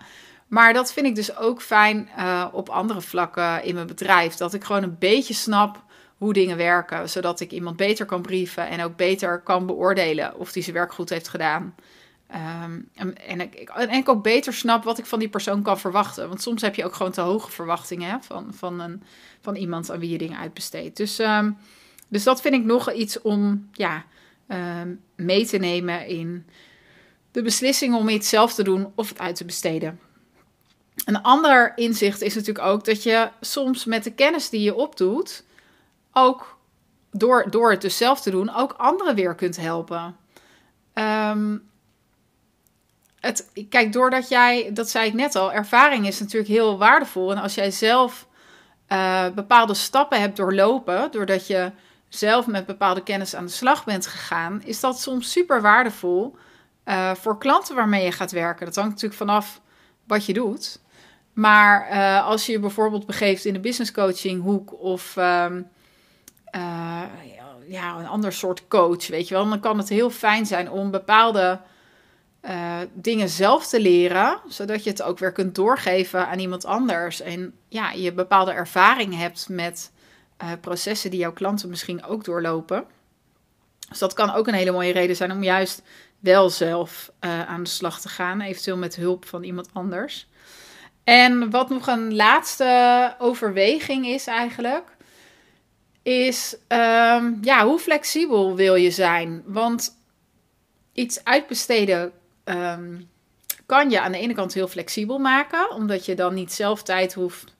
Maar 0.47 0.73
dat 0.73 0.93
vind 0.93 1.05
ik 1.05 1.15
dus 1.15 1.37
ook 1.37 1.61
fijn 1.61 2.09
op 2.51 2.69
andere 2.69 3.01
vlakken 3.01 3.63
in 3.63 3.73
mijn 3.73 3.87
bedrijf. 3.87 4.35
Dat 4.35 4.53
ik 4.53 4.63
gewoon 4.63 4.83
een 4.83 4.95
beetje 4.99 5.33
snap 5.33 5.83
hoe 6.17 6.33
dingen 6.33 6.57
werken, 6.57 7.09
zodat 7.09 7.39
ik 7.39 7.51
iemand 7.51 7.75
beter 7.75 8.05
kan 8.05 8.21
brieven 8.21 8.67
en 8.67 8.83
ook 8.83 8.95
beter 8.95 9.39
kan 9.39 9.65
beoordelen 9.65 10.39
of 10.39 10.51
die 10.51 10.63
zijn 10.63 10.75
werk 10.75 10.93
goed 10.93 11.09
heeft 11.09 11.27
gedaan. 11.27 11.75
Um, 12.63 12.89
en, 12.95 13.17
en, 13.27 13.41
ik, 13.41 13.69
en 13.69 13.89
ik 13.89 14.09
ook 14.09 14.23
beter 14.23 14.53
snap 14.53 14.83
wat 14.83 14.97
ik 14.97 15.05
van 15.05 15.19
die 15.19 15.29
persoon 15.29 15.61
kan 15.61 15.79
verwachten. 15.79 16.27
Want 16.27 16.41
soms 16.41 16.61
heb 16.61 16.75
je 16.75 16.85
ook 16.85 16.95
gewoon 16.95 17.11
te 17.11 17.21
hoge 17.21 17.51
verwachtingen 17.51 18.23
van, 18.23 18.53
van, 18.53 18.79
een, 18.79 19.03
van 19.41 19.55
iemand 19.55 19.91
aan 19.91 19.99
wie 19.99 20.09
je 20.09 20.17
dingen 20.17 20.39
uitbesteedt. 20.39 20.97
Dus, 20.97 21.19
um, 21.19 21.57
dus 22.15 22.24
dat 22.24 22.41
vind 22.41 22.55
ik 22.55 22.63
nog 22.63 22.91
iets 22.91 23.22
om 23.22 23.69
ja, 23.72 24.05
um, 24.48 25.01
mee 25.15 25.45
te 25.45 25.57
nemen 25.57 26.07
in 26.07 26.45
de 27.31 27.41
beslissing 27.41 27.95
om 27.95 28.10
iets 28.10 28.29
zelf 28.29 28.53
te 28.53 28.63
doen 28.63 28.91
of 28.95 29.10
het 29.10 29.19
uit 29.19 29.36
te 29.36 29.45
besteden. 29.45 30.00
Een 31.05 31.22
ander 31.22 31.74
inzicht 31.75 32.22
is 32.22 32.36
natuurlijk 32.36 32.65
ook 32.65 32.86
dat 32.86 33.03
je 33.03 33.29
soms 33.41 33.86
met 33.86 34.03
de 34.03 34.12
kennis 34.12 34.50
die 34.50 34.62
je 34.62 34.75
opdoet, 34.75 35.43
ook 36.12 36.57
door, 37.12 37.50
door 37.50 37.72
het 37.72 37.81
dus 37.81 37.98
zelf 37.98 38.22
te 38.22 38.31
doen, 38.31 38.55
ook 38.55 38.74
anderen 38.77 39.15
weer 39.15 39.36
kunt 39.36 39.57
helpen. 39.57 40.15
Um, 40.93 41.69
het, 43.19 43.51
kijk, 43.69 43.93
doordat 43.93 44.29
jij, 44.29 44.69
dat 44.74 44.89
zei 44.89 45.07
ik 45.07 45.13
net 45.13 45.36
al, 45.36 45.53
ervaring 45.53 46.07
is 46.07 46.19
natuurlijk 46.19 46.51
heel 46.51 46.77
waardevol. 46.77 47.31
En 47.31 47.38
als 47.38 47.55
jij 47.55 47.72
zelf 47.72 48.27
uh, 48.89 49.29
bepaalde 49.29 49.74
stappen 49.74 50.22
hebt 50.22 50.38
doorlopen, 50.38 51.12
doordat 51.12 51.48
je 51.48 51.72
zelf 52.17 52.48
met 52.48 52.65
bepaalde 52.65 53.03
kennis 53.03 53.36
aan 53.36 53.45
de 53.45 53.51
slag 53.51 53.84
bent 53.84 54.07
gegaan, 54.07 54.62
is 54.63 54.79
dat 54.79 55.00
soms 55.00 55.31
super 55.31 55.62
waardevol 55.62 56.36
uh, 56.86 57.13
voor 57.13 57.38
klanten 57.38 57.75
waarmee 57.75 58.03
je 58.03 58.12
gaat 58.12 58.31
werken. 58.31 58.65
Dat 58.65 58.75
hangt 58.75 58.89
natuurlijk 58.89 59.19
vanaf 59.19 59.62
wat 60.07 60.25
je 60.25 60.34
doet. 60.34 60.79
Maar 61.34 61.89
uh, 61.91 62.25
als 62.25 62.45
je 62.45 62.51
je 62.51 62.60
bijvoorbeeld 62.60 63.05
begeeft 63.05 63.45
in 63.45 63.53
de 63.53 63.60
business 63.60 63.91
coaching 63.91 64.41
hoek 64.41 64.81
of 64.81 65.15
um, 65.15 65.67
uh, 66.55 67.01
ja, 67.67 67.98
een 68.00 68.07
ander 68.07 68.34
soort 68.34 68.67
coach, 68.67 69.07
weet 69.07 69.27
je 69.27 69.34
wel. 69.34 69.50
Dan 69.50 69.60
kan 69.60 69.77
het 69.77 69.89
heel 69.89 70.10
fijn 70.10 70.45
zijn 70.45 70.72
om 70.72 70.91
bepaalde 70.91 71.62
dingen 72.93 73.29
zelf 73.29 73.67
te 73.67 73.79
leren, 73.79 74.39
zodat 74.48 74.84
je 74.84 74.89
het 74.89 75.01
ook 75.01 75.19
weer 75.19 75.31
kunt 75.31 75.55
doorgeven 75.55 76.27
aan 76.27 76.39
iemand 76.39 76.65
anders. 76.65 77.22
En 77.22 77.53
ja, 77.67 77.91
je 77.91 78.13
bepaalde 78.13 78.51
ervaring 78.51 79.17
hebt 79.17 79.50
met 79.50 79.91
uh, 80.44 80.51
processen 80.62 81.10
die 81.10 81.20
jouw 81.20 81.34
klanten 81.34 81.70
misschien 81.70 82.04
ook 82.04 82.24
doorlopen. 82.24 82.86
Dus 83.89 84.00
dat 84.00 84.13
kan 84.13 84.34
ook 84.34 84.48
een 84.48 84.54
hele 84.54 84.72
mooie 84.72 84.92
reden 84.92 85.15
zijn 85.15 85.32
om 85.32 85.44
juist 85.44 85.82
wel 86.20 86.50
zelf 86.50 87.12
aan 87.20 87.63
de 87.63 87.70
slag 87.70 88.01
te 88.01 88.10
gaan, 88.10 88.42
eventueel 88.42 88.77
met 88.77 88.96
hulp 88.96 89.25
van 89.25 89.44
iemand 89.44 89.70
anders. 89.74 90.27
En 91.04 91.50
wat 91.50 91.70
nog 91.70 91.88
een 91.88 92.15
laatste 92.15 93.15
overweging 93.20 94.06
is 94.06 94.27
eigenlijk, 94.27 94.96
is 96.01 96.56
um, 96.68 97.38
ja, 97.42 97.65
hoe 97.65 97.80
flexibel 97.80 98.56
wil 98.56 98.75
je 98.75 98.92
zijn? 98.92 99.44
Want 99.46 99.98
iets 100.94 101.24
uitbesteden 101.24 102.12
um, 102.44 103.10
kan 103.65 103.89
je 103.89 104.01
aan 104.01 104.12
de 104.12 104.18
ene 104.18 104.34
kant 104.34 104.54
heel 104.54 104.68
flexibel 104.68 105.18
maken, 105.18 105.72
omdat 105.72 106.06
je 106.06 106.15
dan 106.15 106.34
niet 106.34 106.54
zelf 106.54 106.84
tijd 106.84 107.13
hoeft 107.13 107.54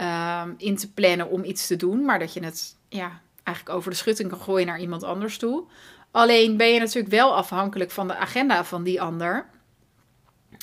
um, 0.00 0.54
in 0.56 0.76
te 0.76 0.92
plannen 0.92 1.30
om 1.30 1.44
iets 1.44 1.66
te 1.66 1.76
doen, 1.76 2.04
maar 2.04 2.18
dat 2.18 2.32
je 2.32 2.44
het 2.44 2.76
ja, 2.88 3.20
eigenlijk 3.42 3.76
over 3.76 3.90
de 3.90 3.96
schutting 3.96 4.28
kan 4.28 4.40
gooien 4.40 4.66
naar 4.66 4.80
iemand 4.80 5.02
anders 5.02 5.38
toe. 5.38 5.64
Alleen 6.10 6.56
ben 6.56 6.68
je 6.68 6.78
natuurlijk 6.78 7.14
wel 7.14 7.36
afhankelijk 7.36 7.90
van 7.90 8.08
de 8.08 8.16
agenda 8.16 8.64
van 8.64 8.82
die 8.82 9.00
ander. 9.00 9.46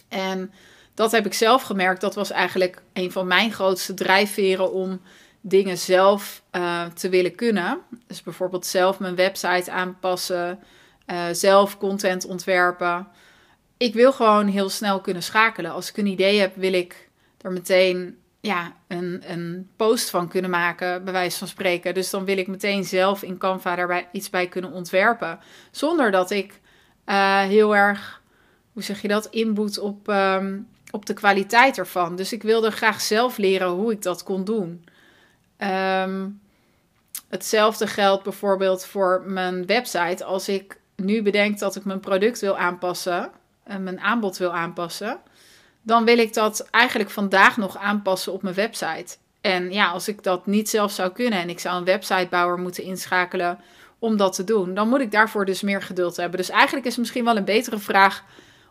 En 0.07 0.53
dat 0.93 1.11
heb 1.11 1.25
ik 1.25 1.33
zelf 1.33 1.61
gemerkt. 1.61 2.01
Dat 2.01 2.15
was 2.15 2.31
eigenlijk 2.31 2.81
een 2.93 3.11
van 3.11 3.27
mijn 3.27 3.51
grootste 3.51 3.93
drijfveren 3.93 4.71
om 4.71 5.01
dingen 5.41 5.77
zelf 5.77 6.41
uh, 6.51 6.85
te 6.85 7.09
willen 7.09 7.35
kunnen. 7.35 7.79
Dus 8.07 8.23
bijvoorbeeld 8.23 8.65
zelf 8.65 8.99
mijn 8.99 9.15
website 9.15 9.71
aanpassen, 9.71 10.59
uh, 11.07 11.23
zelf 11.31 11.77
content 11.77 12.25
ontwerpen. 12.25 13.07
Ik 13.77 13.93
wil 13.93 14.13
gewoon 14.13 14.47
heel 14.47 14.69
snel 14.69 15.01
kunnen 15.01 15.23
schakelen. 15.23 15.71
Als 15.71 15.89
ik 15.89 15.97
een 15.97 16.05
idee 16.05 16.39
heb, 16.39 16.55
wil 16.55 16.73
ik 16.73 17.09
er 17.41 17.51
meteen 17.51 18.17
ja, 18.45 18.73
een, 18.87 19.23
een 19.27 19.69
post 19.75 20.09
van 20.09 20.27
kunnen 20.27 20.49
maken, 20.49 21.03
bij 21.03 21.13
wijze 21.13 21.37
van 21.37 21.47
spreken. 21.47 21.93
Dus 21.93 22.09
dan 22.09 22.25
wil 22.25 22.37
ik 22.37 22.47
meteen 22.47 22.83
zelf 22.83 23.23
in 23.23 23.37
Canva 23.37 23.75
daarbij 23.75 24.07
iets 24.11 24.29
bij 24.29 24.47
kunnen 24.47 24.71
ontwerpen. 24.71 25.39
Zonder 25.71 26.11
dat 26.11 26.31
ik 26.31 26.59
uh, 27.05 27.39
heel 27.39 27.75
erg, 27.75 28.21
hoe 28.73 28.83
zeg 28.83 29.01
je 29.01 29.07
dat, 29.07 29.25
inboet 29.25 29.79
op, 29.79 30.07
um, 30.07 30.67
op 30.91 31.05
de 31.05 31.13
kwaliteit 31.13 31.77
ervan. 31.77 32.15
Dus 32.15 32.33
ik 32.33 32.43
wilde 32.43 32.71
graag 32.71 33.01
zelf 33.01 33.37
leren 33.37 33.67
hoe 33.67 33.91
ik 33.91 34.01
dat 34.01 34.23
kon 34.23 34.43
doen. 34.43 34.85
Um, 35.57 36.39
hetzelfde 37.29 37.87
geldt 37.87 38.23
bijvoorbeeld 38.23 38.85
voor 38.85 39.23
mijn 39.25 39.65
website. 39.65 40.23
Als 40.23 40.49
ik 40.49 40.79
nu 40.95 41.21
bedenk 41.21 41.59
dat 41.59 41.75
ik 41.75 41.85
mijn 41.85 41.99
product 41.99 42.39
wil 42.39 42.57
aanpassen, 42.57 43.31
en 43.63 43.83
mijn 43.83 43.99
aanbod 43.99 44.37
wil 44.37 44.53
aanpassen, 44.53 45.19
dan 45.85 46.05
wil 46.05 46.17
ik 46.17 46.33
dat 46.33 46.67
eigenlijk 46.71 47.09
vandaag 47.09 47.57
nog 47.57 47.77
aanpassen 47.77 48.33
op 48.33 48.41
mijn 48.41 48.55
website. 48.55 49.17
En 49.41 49.71
ja, 49.71 49.87
als 49.87 50.07
ik 50.07 50.23
dat 50.23 50.45
niet 50.45 50.69
zelf 50.69 50.91
zou 50.91 51.11
kunnen 51.11 51.39
en 51.39 51.49
ik 51.49 51.59
zou 51.59 51.77
een 51.77 51.85
websitebouwer 51.85 52.59
moeten 52.59 52.83
inschakelen 52.83 53.59
om 53.99 54.17
dat 54.17 54.35
te 54.35 54.43
doen, 54.43 54.73
dan 54.73 54.89
moet 54.89 54.99
ik 54.99 55.11
daarvoor 55.11 55.45
dus 55.45 55.61
meer 55.61 55.81
geduld 55.81 56.17
hebben. 56.17 56.37
Dus 56.37 56.49
eigenlijk 56.49 56.85
is 56.85 56.97
misschien 56.97 57.25
wel 57.25 57.37
een 57.37 57.45
betere 57.45 57.77
vraag: 57.77 58.23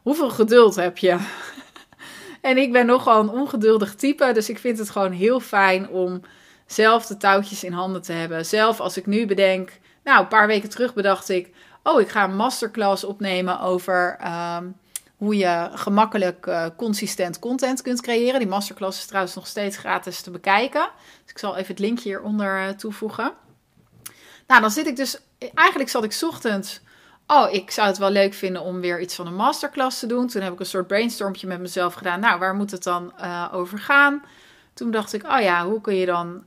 hoeveel 0.02 0.30
geduld 0.30 0.74
heb 0.74 0.98
je? 0.98 1.18
en 2.40 2.56
ik 2.56 2.72
ben 2.72 2.86
nogal 2.86 3.20
een 3.20 3.28
ongeduldig 3.28 3.94
type, 3.94 4.32
dus 4.32 4.48
ik 4.48 4.58
vind 4.58 4.78
het 4.78 4.90
gewoon 4.90 5.12
heel 5.12 5.40
fijn 5.40 5.88
om 5.88 6.20
zelf 6.66 7.06
de 7.06 7.16
touwtjes 7.16 7.64
in 7.64 7.72
handen 7.72 8.02
te 8.02 8.12
hebben. 8.12 8.46
Zelf 8.46 8.80
als 8.80 8.96
ik 8.96 9.06
nu 9.06 9.26
bedenk, 9.26 9.70
nou, 10.04 10.20
een 10.20 10.28
paar 10.28 10.46
weken 10.46 10.68
terug 10.68 10.94
bedacht 10.94 11.28
ik, 11.28 11.54
oh, 11.82 12.00
ik 12.00 12.08
ga 12.08 12.24
een 12.24 12.36
masterclass 12.36 13.04
opnemen 13.04 13.60
over 13.60 14.16
ehm, 14.20 14.64
hoe 15.16 15.36
je 15.36 15.70
gemakkelijk 15.74 16.46
uh, 16.46 16.66
consistent 16.76 17.38
content 17.38 17.82
kunt 17.82 18.02
creëren. 18.02 18.38
Die 18.38 18.48
masterclass 18.48 18.98
is 18.98 19.06
trouwens 19.06 19.34
nog 19.34 19.46
steeds 19.46 19.76
gratis 19.76 20.20
te 20.20 20.30
bekijken. 20.30 20.88
Dus 21.22 21.32
ik 21.32 21.38
zal 21.38 21.56
even 21.56 21.68
het 21.68 21.78
linkje 21.78 22.08
hieronder 22.08 22.66
uh, 22.66 22.68
toevoegen. 22.68 23.32
Nou, 24.46 24.60
dan 24.60 24.70
zit 24.70 24.86
ik 24.86 24.96
dus, 24.96 25.18
eigenlijk 25.54 25.90
zat 25.90 26.04
ik 26.04 26.18
ochtends 26.22 26.80
oh, 27.26 27.52
ik 27.52 27.70
zou 27.70 27.88
het 27.88 27.98
wel 27.98 28.10
leuk 28.10 28.34
vinden 28.34 28.62
om 28.62 28.80
weer 28.80 29.00
iets 29.00 29.14
van 29.14 29.26
een 29.26 29.34
masterclass 29.34 29.98
te 29.98 30.06
doen. 30.06 30.26
Toen 30.28 30.42
heb 30.42 30.52
ik 30.52 30.60
een 30.60 30.66
soort 30.66 30.86
brainstormje 30.86 31.46
met 31.46 31.60
mezelf 31.60 31.94
gedaan. 31.94 32.20
Nou, 32.20 32.38
waar 32.38 32.54
moet 32.54 32.70
het 32.70 32.82
dan 32.82 33.12
uh, 33.20 33.48
over 33.52 33.78
gaan? 33.78 34.22
Toen 34.74 34.90
dacht 34.90 35.12
ik, 35.12 35.24
oh 35.26 35.40
ja, 35.40 35.66
hoe 35.66 35.80
kun 35.80 35.94
je 35.94 36.06
dan 36.06 36.44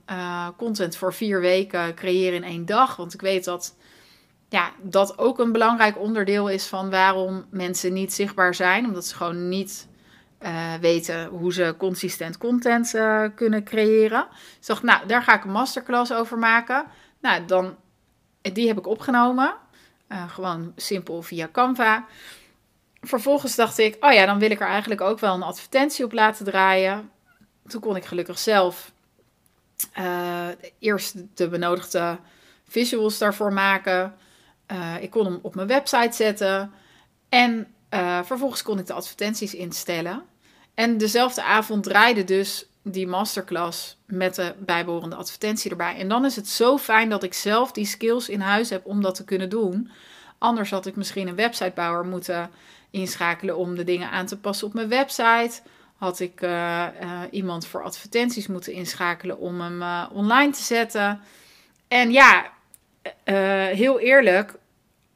content 0.56 0.96
voor 0.96 1.14
vier 1.14 1.40
weken 1.40 1.94
creëren 1.94 2.36
in 2.36 2.44
één 2.44 2.66
dag? 2.66 2.96
Want 2.96 3.14
ik 3.14 3.20
weet 3.20 3.44
dat 3.44 3.76
ja, 4.48 4.72
dat 4.82 5.18
ook 5.18 5.38
een 5.38 5.52
belangrijk 5.52 5.98
onderdeel 5.98 6.48
is 6.48 6.66
van 6.66 6.90
waarom 6.90 7.46
mensen 7.50 7.92
niet 7.92 8.12
zichtbaar 8.12 8.54
zijn. 8.54 8.84
Omdat 8.84 9.06
ze 9.06 9.14
gewoon 9.14 9.48
niet 9.48 9.88
uh, 10.40 10.74
weten 10.74 11.26
hoe 11.26 11.52
ze 11.52 11.74
consistent 11.78 12.38
content 12.38 12.90
kunnen 13.34 13.64
creëren. 13.64 14.26
Dus 14.58 14.66
dacht, 14.66 14.82
nou, 14.82 15.06
daar 15.06 15.22
ga 15.22 15.34
ik 15.34 15.44
een 15.44 15.50
masterclass 15.50 16.12
over 16.12 16.38
maken. 16.38 16.86
Nou, 17.20 17.44
dan, 17.44 17.76
die 18.40 18.68
heb 18.68 18.78
ik 18.78 18.86
opgenomen. 18.86 19.54
Uh, 20.08 20.30
gewoon 20.30 20.72
simpel 20.76 21.22
via 21.22 21.48
Canva. 21.52 22.06
Vervolgens 23.00 23.56
dacht 23.56 23.78
ik, 23.78 23.96
oh 24.00 24.12
ja, 24.12 24.26
dan 24.26 24.38
wil 24.38 24.50
ik 24.50 24.60
er 24.60 24.66
eigenlijk 24.66 25.00
ook 25.00 25.18
wel 25.18 25.34
een 25.34 25.42
advertentie 25.42 26.04
op 26.04 26.12
laten 26.12 26.44
draaien. 26.44 27.10
Toen 27.66 27.80
kon 27.80 27.96
ik 27.96 28.04
gelukkig 28.04 28.38
zelf 28.38 28.92
eerst 30.78 31.36
de 31.36 31.48
benodigde 31.48 32.18
visuals 32.68 33.18
daarvoor 33.18 33.52
maken. 33.52 34.14
Uh, 34.72 35.02
ik 35.02 35.10
kon 35.10 35.24
hem 35.24 35.38
op 35.42 35.54
mijn 35.54 35.66
website 35.66 36.16
zetten. 36.16 36.72
En 37.28 37.66
vervolgens 38.24 38.62
kon 38.62 38.78
ik 38.78 38.86
de 38.86 38.92
advertenties 38.92 39.54
instellen. 39.54 40.22
En 40.74 40.98
dezelfde 40.98 41.42
avond 41.42 41.82
draaide 41.82 42.24
dus 42.24 42.66
die 42.82 43.06
masterclass 43.06 43.96
met 44.06 44.34
de 44.34 44.54
bijbehorende 44.58 45.16
advertentie 45.16 45.70
erbij. 45.70 45.96
En 45.96 46.08
dan 46.08 46.24
is 46.24 46.36
het 46.36 46.48
zo 46.48 46.78
fijn 46.78 47.08
dat 47.08 47.22
ik 47.22 47.34
zelf 47.34 47.72
die 47.72 47.86
skills 47.86 48.28
in 48.28 48.40
huis 48.40 48.70
heb 48.70 48.86
om 48.86 49.02
dat 49.02 49.14
te 49.14 49.24
kunnen 49.24 49.48
doen. 49.48 49.90
Anders 50.38 50.70
had 50.70 50.86
ik 50.86 50.96
misschien 50.96 51.28
een 51.28 51.34
websitebouwer 51.34 52.06
moeten 52.06 52.50
inschakelen 52.90 53.56
om 53.56 53.74
de 53.74 53.84
dingen 53.84 54.10
aan 54.10 54.26
te 54.26 54.38
passen 54.38 54.66
op 54.66 54.74
mijn 54.74 54.88
website. 54.88 55.60
Had 55.96 56.20
ik 56.20 56.42
uh, 56.42 56.86
iemand 57.30 57.66
voor 57.66 57.82
advertenties 57.82 58.46
moeten 58.46 58.72
inschakelen 58.72 59.38
om 59.38 59.60
hem 59.60 60.08
online 60.12 60.52
te 60.52 60.62
zetten. 60.62 61.20
En 61.88 62.12
ja, 62.12 62.50
heel 63.74 64.00
eerlijk, 64.00 64.54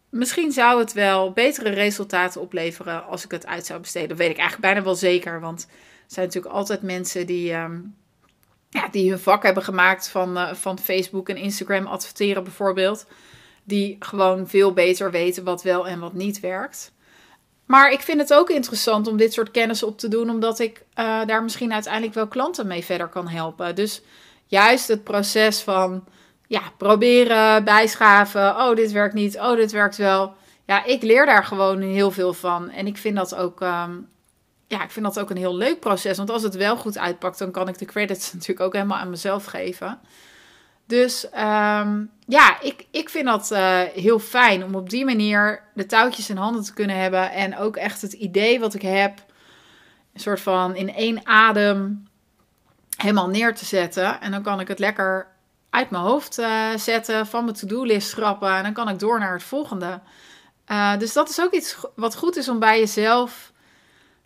misschien 0.08 0.52
zou 0.52 0.80
het 0.80 0.92
wel 0.92 1.32
betere 1.32 1.70
resultaten 1.70 2.40
opleveren 2.40 3.06
als 3.06 3.24
ik 3.24 3.30
het 3.30 3.46
uit 3.46 3.66
zou 3.66 3.80
besteden. 3.80 4.08
Dat 4.08 4.18
weet 4.18 4.30
ik 4.30 4.38
eigenlijk 4.38 4.72
bijna 4.72 4.84
wel 4.84 4.94
zeker. 4.94 5.40
Want 5.40 5.66
zijn 6.06 6.26
natuurlijk 6.26 6.54
altijd 6.54 6.82
mensen 6.82 7.26
die, 7.26 7.54
um, 7.54 7.94
ja, 8.70 8.88
die 8.88 9.10
hun 9.10 9.18
vak 9.18 9.42
hebben 9.42 9.62
gemaakt 9.62 10.08
van, 10.08 10.36
uh, 10.38 10.54
van 10.54 10.78
Facebook 10.78 11.28
en 11.28 11.36
Instagram 11.36 11.86
adverteren 11.86 12.44
bijvoorbeeld. 12.44 13.06
Die 13.64 13.96
gewoon 13.98 14.48
veel 14.48 14.72
beter 14.72 15.10
weten 15.10 15.44
wat 15.44 15.62
wel 15.62 15.86
en 15.88 16.00
wat 16.00 16.12
niet 16.12 16.40
werkt. 16.40 16.92
Maar 17.66 17.92
ik 17.92 18.00
vind 18.00 18.20
het 18.20 18.34
ook 18.34 18.50
interessant 18.50 19.06
om 19.06 19.16
dit 19.16 19.32
soort 19.32 19.50
kennis 19.50 19.82
op 19.82 19.98
te 19.98 20.08
doen, 20.08 20.30
omdat 20.30 20.58
ik 20.58 20.84
uh, 20.98 21.24
daar 21.26 21.42
misschien 21.42 21.72
uiteindelijk 21.72 22.14
wel 22.14 22.28
klanten 22.28 22.66
mee 22.66 22.84
verder 22.84 23.08
kan 23.08 23.28
helpen. 23.28 23.74
Dus 23.74 24.02
juist 24.46 24.88
het 24.88 25.04
proces 25.04 25.60
van 25.60 26.04
ja, 26.52 26.62
proberen, 26.76 27.64
bijschaven. 27.64 28.56
Oh, 28.56 28.76
dit 28.76 28.92
werkt 28.92 29.14
niet. 29.14 29.38
Oh, 29.38 29.56
dit 29.56 29.72
werkt 29.72 29.96
wel. 29.96 30.34
Ja, 30.66 30.84
ik 30.84 31.02
leer 31.02 31.26
daar 31.26 31.44
gewoon 31.44 31.80
heel 31.80 32.10
veel 32.10 32.32
van. 32.32 32.70
En 32.70 32.86
ik 32.86 32.96
vind 32.96 33.16
dat 33.16 33.34
ook 33.34 33.60
um, 33.60 34.08
ja, 34.66 34.82
ik 34.82 34.90
vind 34.90 35.04
dat 35.04 35.20
ook 35.20 35.30
een 35.30 35.36
heel 35.36 35.56
leuk 35.56 35.80
proces. 35.80 36.16
Want 36.16 36.30
als 36.30 36.42
het 36.42 36.54
wel 36.54 36.76
goed 36.76 36.98
uitpakt, 36.98 37.38
dan 37.38 37.50
kan 37.50 37.68
ik 37.68 37.78
de 37.78 37.84
credits 37.84 38.32
natuurlijk 38.32 38.60
ook 38.60 38.72
helemaal 38.72 38.98
aan 38.98 39.10
mezelf 39.10 39.44
geven. 39.44 39.98
Dus 40.86 41.24
um, 41.24 42.10
ja, 42.26 42.60
ik, 42.60 42.86
ik 42.90 43.08
vind 43.08 43.26
dat 43.26 43.50
uh, 43.52 43.80
heel 43.80 44.18
fijn 44.18 44.64
om 44.64 44.74
op 44.74 44.90
die 44.90 45.04
manier 45.04 45.62
de 45.74 45.86
touwtjes 45.86 46.30
in 46.30 46.36
handen 46.36 46.62
te 46.62 46.74
kunnen 46.74 46.96
hebben. 46.96 47.30
En 47.30 47.58
ook 47.58 47.76
echt 47.76 48.02
het 48.02 48.12
idee 48.12 48.60
wat 48.60 48.74
ik 48.74 48.82
heb, 48.82 49.24
een 50.12 50.20
soort 50.20 50.40
van 50.40 50.76
in 50.76 50.94
één 50.94 51.26
adem 51.26 52.06
helemaal 52.96 53.28
neer 53.28 53.54
te 53.54 53.64
zetten. 53.64 54.20
En 54.20 54.30
dan 54.30 54.42
kan 54.42 54.60
ik 54.60 54.68
het 54.68 54.78
lekker 54.78 55.31
uit 55.72 55.90
mijn 55.90 56.02
hoofd 56.02 56.38
uh, 56.38 56.76
zetten, 56.76 57.26
van 57.26 57.44
mijn 57.44 57.56
to-do-list 57.56 58.08
schrappen. 58.08 58.56
En 58.56 58.62
dan 58.62 58.72
kan 58.72 58.88
ik 58.88 58.98
door 58.98 59.18
naar 59.18 59.32
het 59.32 59.42
volgende. 59.42 60.00
Uh, 60.68 60.98
dus 60.98 61.12
dat 61.12 61.28
is 61.28 61.40
ook 61.40 61.52
iets 61.52 61.76
wat 61.96 62.16
goed 62.16 62.36
is 62.36 62.48
om 62.48 62.58
bij 62.58 62.78
jezelf 62.78 63.52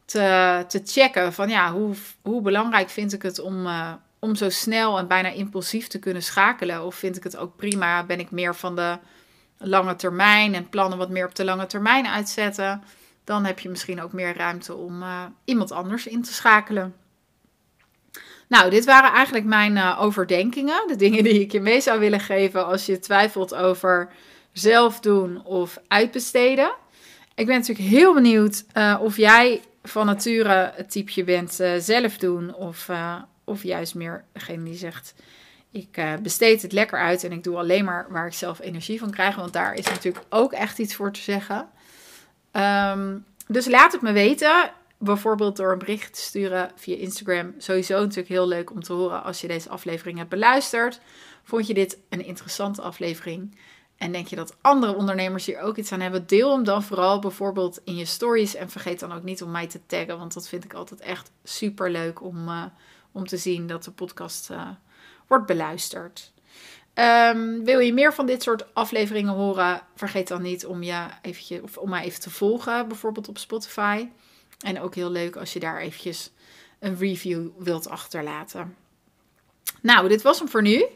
te, 0.05 0.65
te 0.69 0.81
checken 0.85 1.33
van 1.33 1.49
ja, 1.49 1.73
hoe, 1.73 1.95
hoe 2.23 2.43
belangrijk 2.43 2.91
vind 2.91 3.13
ik 3.13 3.23
het 3.23 3.39
om, 3.39 3.67
uh, 3.67 3.93
om 4.19 4.35
zo 4.35 4.51
snel 4.51 4.99
en 4.99 5.07
bijna 5.07 5.29
impulsief 5.29 5.87
te 5.87 5.99
kunnen 5.99 6.23
schakelen? 6.23 6.85
Of 6.85 6.95
vind 6.95 7.17
ik 7.17 7.23
het 7.23 7.37
ook 7.37 7.57
prima, 7.57 8.05
ben 8.05 8.21
ik 8.21 8.31
meer 8.31 8.55
van 8.55 8.77
de 8.77 8.99
lange 9.59 9.97
termijn 9.97 10.55
en 10.55 10.69
plannen 10.69 10.99
wat 10.99 11.11
meer 11.11 11.27
op 11.27 11.35
de 11.35 11.45
lange 11.45 11.67
termijn 11.67 12.07
uitzetten? 12.07 12.83
Dan 13.25 13.45
heb 13.45 13.59
je 13.59 13.69
misschien 13.69 14.03
ook 14.03 14.13
meer 14.13 14.37
ruimte 14.37 14.75
om 14.75 15.05
iemand 15.45 15.73
anders 15.73 16.07
in 16.07 16.23
te 16.23 16.33
schakelen. 16.33 16.95
Nou, 18.49 18.71
dit 18.71 18.85
waren 18.85 19.13
eigenlijk 19.13 19.45
mijn 19.45 19.77
uh, 19.77 19.99
overdenkingen. 20.01 20.87
De 20.87 20.97
dingen 20.97 21.25
die 21.25 21.41
ik 21.41 21.53
je 21.53 21.61
mee 21.61 21.81
zou 21.81 22.01
willen 22.01 22.21
geven 22.21 22.67
als 22.67 22.87
je 22.87 22.99
twijfelt 22.99 23.55
over 23.55 24.09
zelf 24.53 25.01
doen 25.01 25.45
of 25.45 25.79
uitbesteden. 25.89 26.71
Ik 27.35 27.47
ben 27.47 27.59
natuurlijk 27.59 27.89
heel 27.89 28.15
benieuwd 28.15 28.65
uh, 28.75 28.99
of 29.03 29.17
jij 29.17 29.61
van 29.83 30.07
nature 30.07 30.73
het 30.75 30.91
type 30.91 31.25
bent 31.25 31.61
uh, 31.61 31.73
zelf 31.79 32.19
doen. 32.19 32.55
Of, 32.55 32.89
of 33.45 33.63
juist 33.63 33.95
meer 33.95 34.25
degene 34.33 34.65
die 34.65 34.77
zegt, 34.77 35.15
ik 35.71 36.01
besteed 36.23 36.63
het 36.63 36.73
lekker 36.73 36.99
uit 36.99 37.25
en 37.25 37.33
ik 37.33 37.45
doe 37.45 37.57
alleen 37.57 37.85
maar 37.85 38.07
waar 38.09 38.27
ik 38.27 38.33
zelf 38.33 38.61
energie 38.61 38.99
van 38.99 39.11
krijg. 39.11 39.37
Want 39.37 39.53
daar 39.53 39.75
is 39.75 39.87
natuurlijk 39.87 40.25
ook 40.29 40.53
echt 40.53 40.79
iets 40.79 40.95
voor 40.95 41.13
te 41.13 41.21
zeggen. 41.21 41.69
Um, 42.53 43.25
dus 43.47 43.67
laat 43.67 43.93
het 43.93 44.03
me 44.03 44.13
weten. 44.13 44.71
Bijvoorbeeld 44.99 45.57
door 45.57 45.73
een 45.73 45.79
bericht 45.79 46.15
te 46.15 46.21
sturen 46.21 46.71
via 46.77 46.97
Instagram. 46.97 47.55
Sowieso 47.59 47.99
natuurlijk 47.99 48.29
heel 48.29 48.49
leuk 48.49 48.71
om 48.71 48.83
te 48.83 48.93
horen 48.93 49.23
als 49.23 49.41
je 49.41 49.49
deze 49.49 49.69
aflevering 49.69 50.19
hebt 50.19 50.31
beluisterd. 50.31 51.01
Vond 51.43 51.67
je 51.67 51.75
dit 51.75 51.99
een 52.09 52.25
interessante 52.25 52.83
aflevering? 52.83 53.59
En 53.97 54.13
denk 54.13 54.27
je 54.27 54.37
dat 54.37 54.57
andere 54.61 54.95
ondernemers 54.95 55.47
hier 55.47 55.61
ook 55.61 55.77
iets 55.77 55.93
aan 55.93 56.01
hebben? 56.01 56.27
Deel 56.27 56.53
hem 56.53 56.65
dan 56.65 56.83
vooral 56.83 57.19
bijvoorbeeld 57.19 57.81
in 57.85 57.97
je 57.97 58.05
stories. 58.05 58.55
En 58.55 58.71
vergeet 58.71 59.01
dan 59.01 59.13
ook 59.13 59.23
niet 59.23 59.43
om 59.43 59.51
mij 59.51 59.67
te 59.67 59.81
taggen. 59.87 60.19
Want 60.19 60.35
dat 60.35 60.49
vind 60.49 60.65
ik 60.65 60.75
altijd 60.75 61.01
echt 61.01 61.31
super 61.45 61.91
leuk 61.91 62.23
om, 62.23 62.49
uh, 62.49 62.65
om 63.13 63.27
te 63.27 63.37
zien 63.37 63.67
dat 63.67 63.85
de 63.85 63.91
podcast 63.91 64.51
uh, 64.51 64.69
wordt 65.27 65.47
beluisterd. 65.47 66.33
Um, 66.95 67.65
wil 67.65 67.79
je 67.79 67.93
meer 67.93 68.15
van 68.15 68.27
dit 68.27 68.43
soort 68.43 68.75
afleveringen 68.75 69.35
horen? 69.35 69.81
Vergeet 69.95 70.29
dan 70.29 70.43
niet 70.43 70.67
om, 70.67 70.83
je 70.83 71.07
eventjes, 71.23 71.61
of 71.61 71.77
om 71.77 71.91
mij 71.91 72.05
even 72.05 72.21
te 72.21 72.31
volgen, 72.31 72.89
bijvoorbeeld 72.89 73.29
op 73.29 73.39
Spotify. 73.39 74.09
En 74.61 74.81
ook 74.81 74.95
heel 74.95 75.11
leuk 75.11 75.37
als 75.37 75.53
je 75.53 75.61
daar 75.61 75.81
eventjes 75.81 76.31
een 76.79 76.97
review 76.97 77.49
wilt 77.59 77.89
achterlaten. 77.89 78.77
Nou, 79.81 80.09
dit 80.09 80.23
was 80.23 80.39
hem 80.39 80.49
voor 80.49 80.63
nu. 80.63 80.87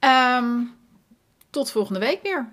Um, 0.00 0.76
tot 1.50 1.70
volgende 1.70 2.00
week 2.00 2.22
weer. 2.22 2.52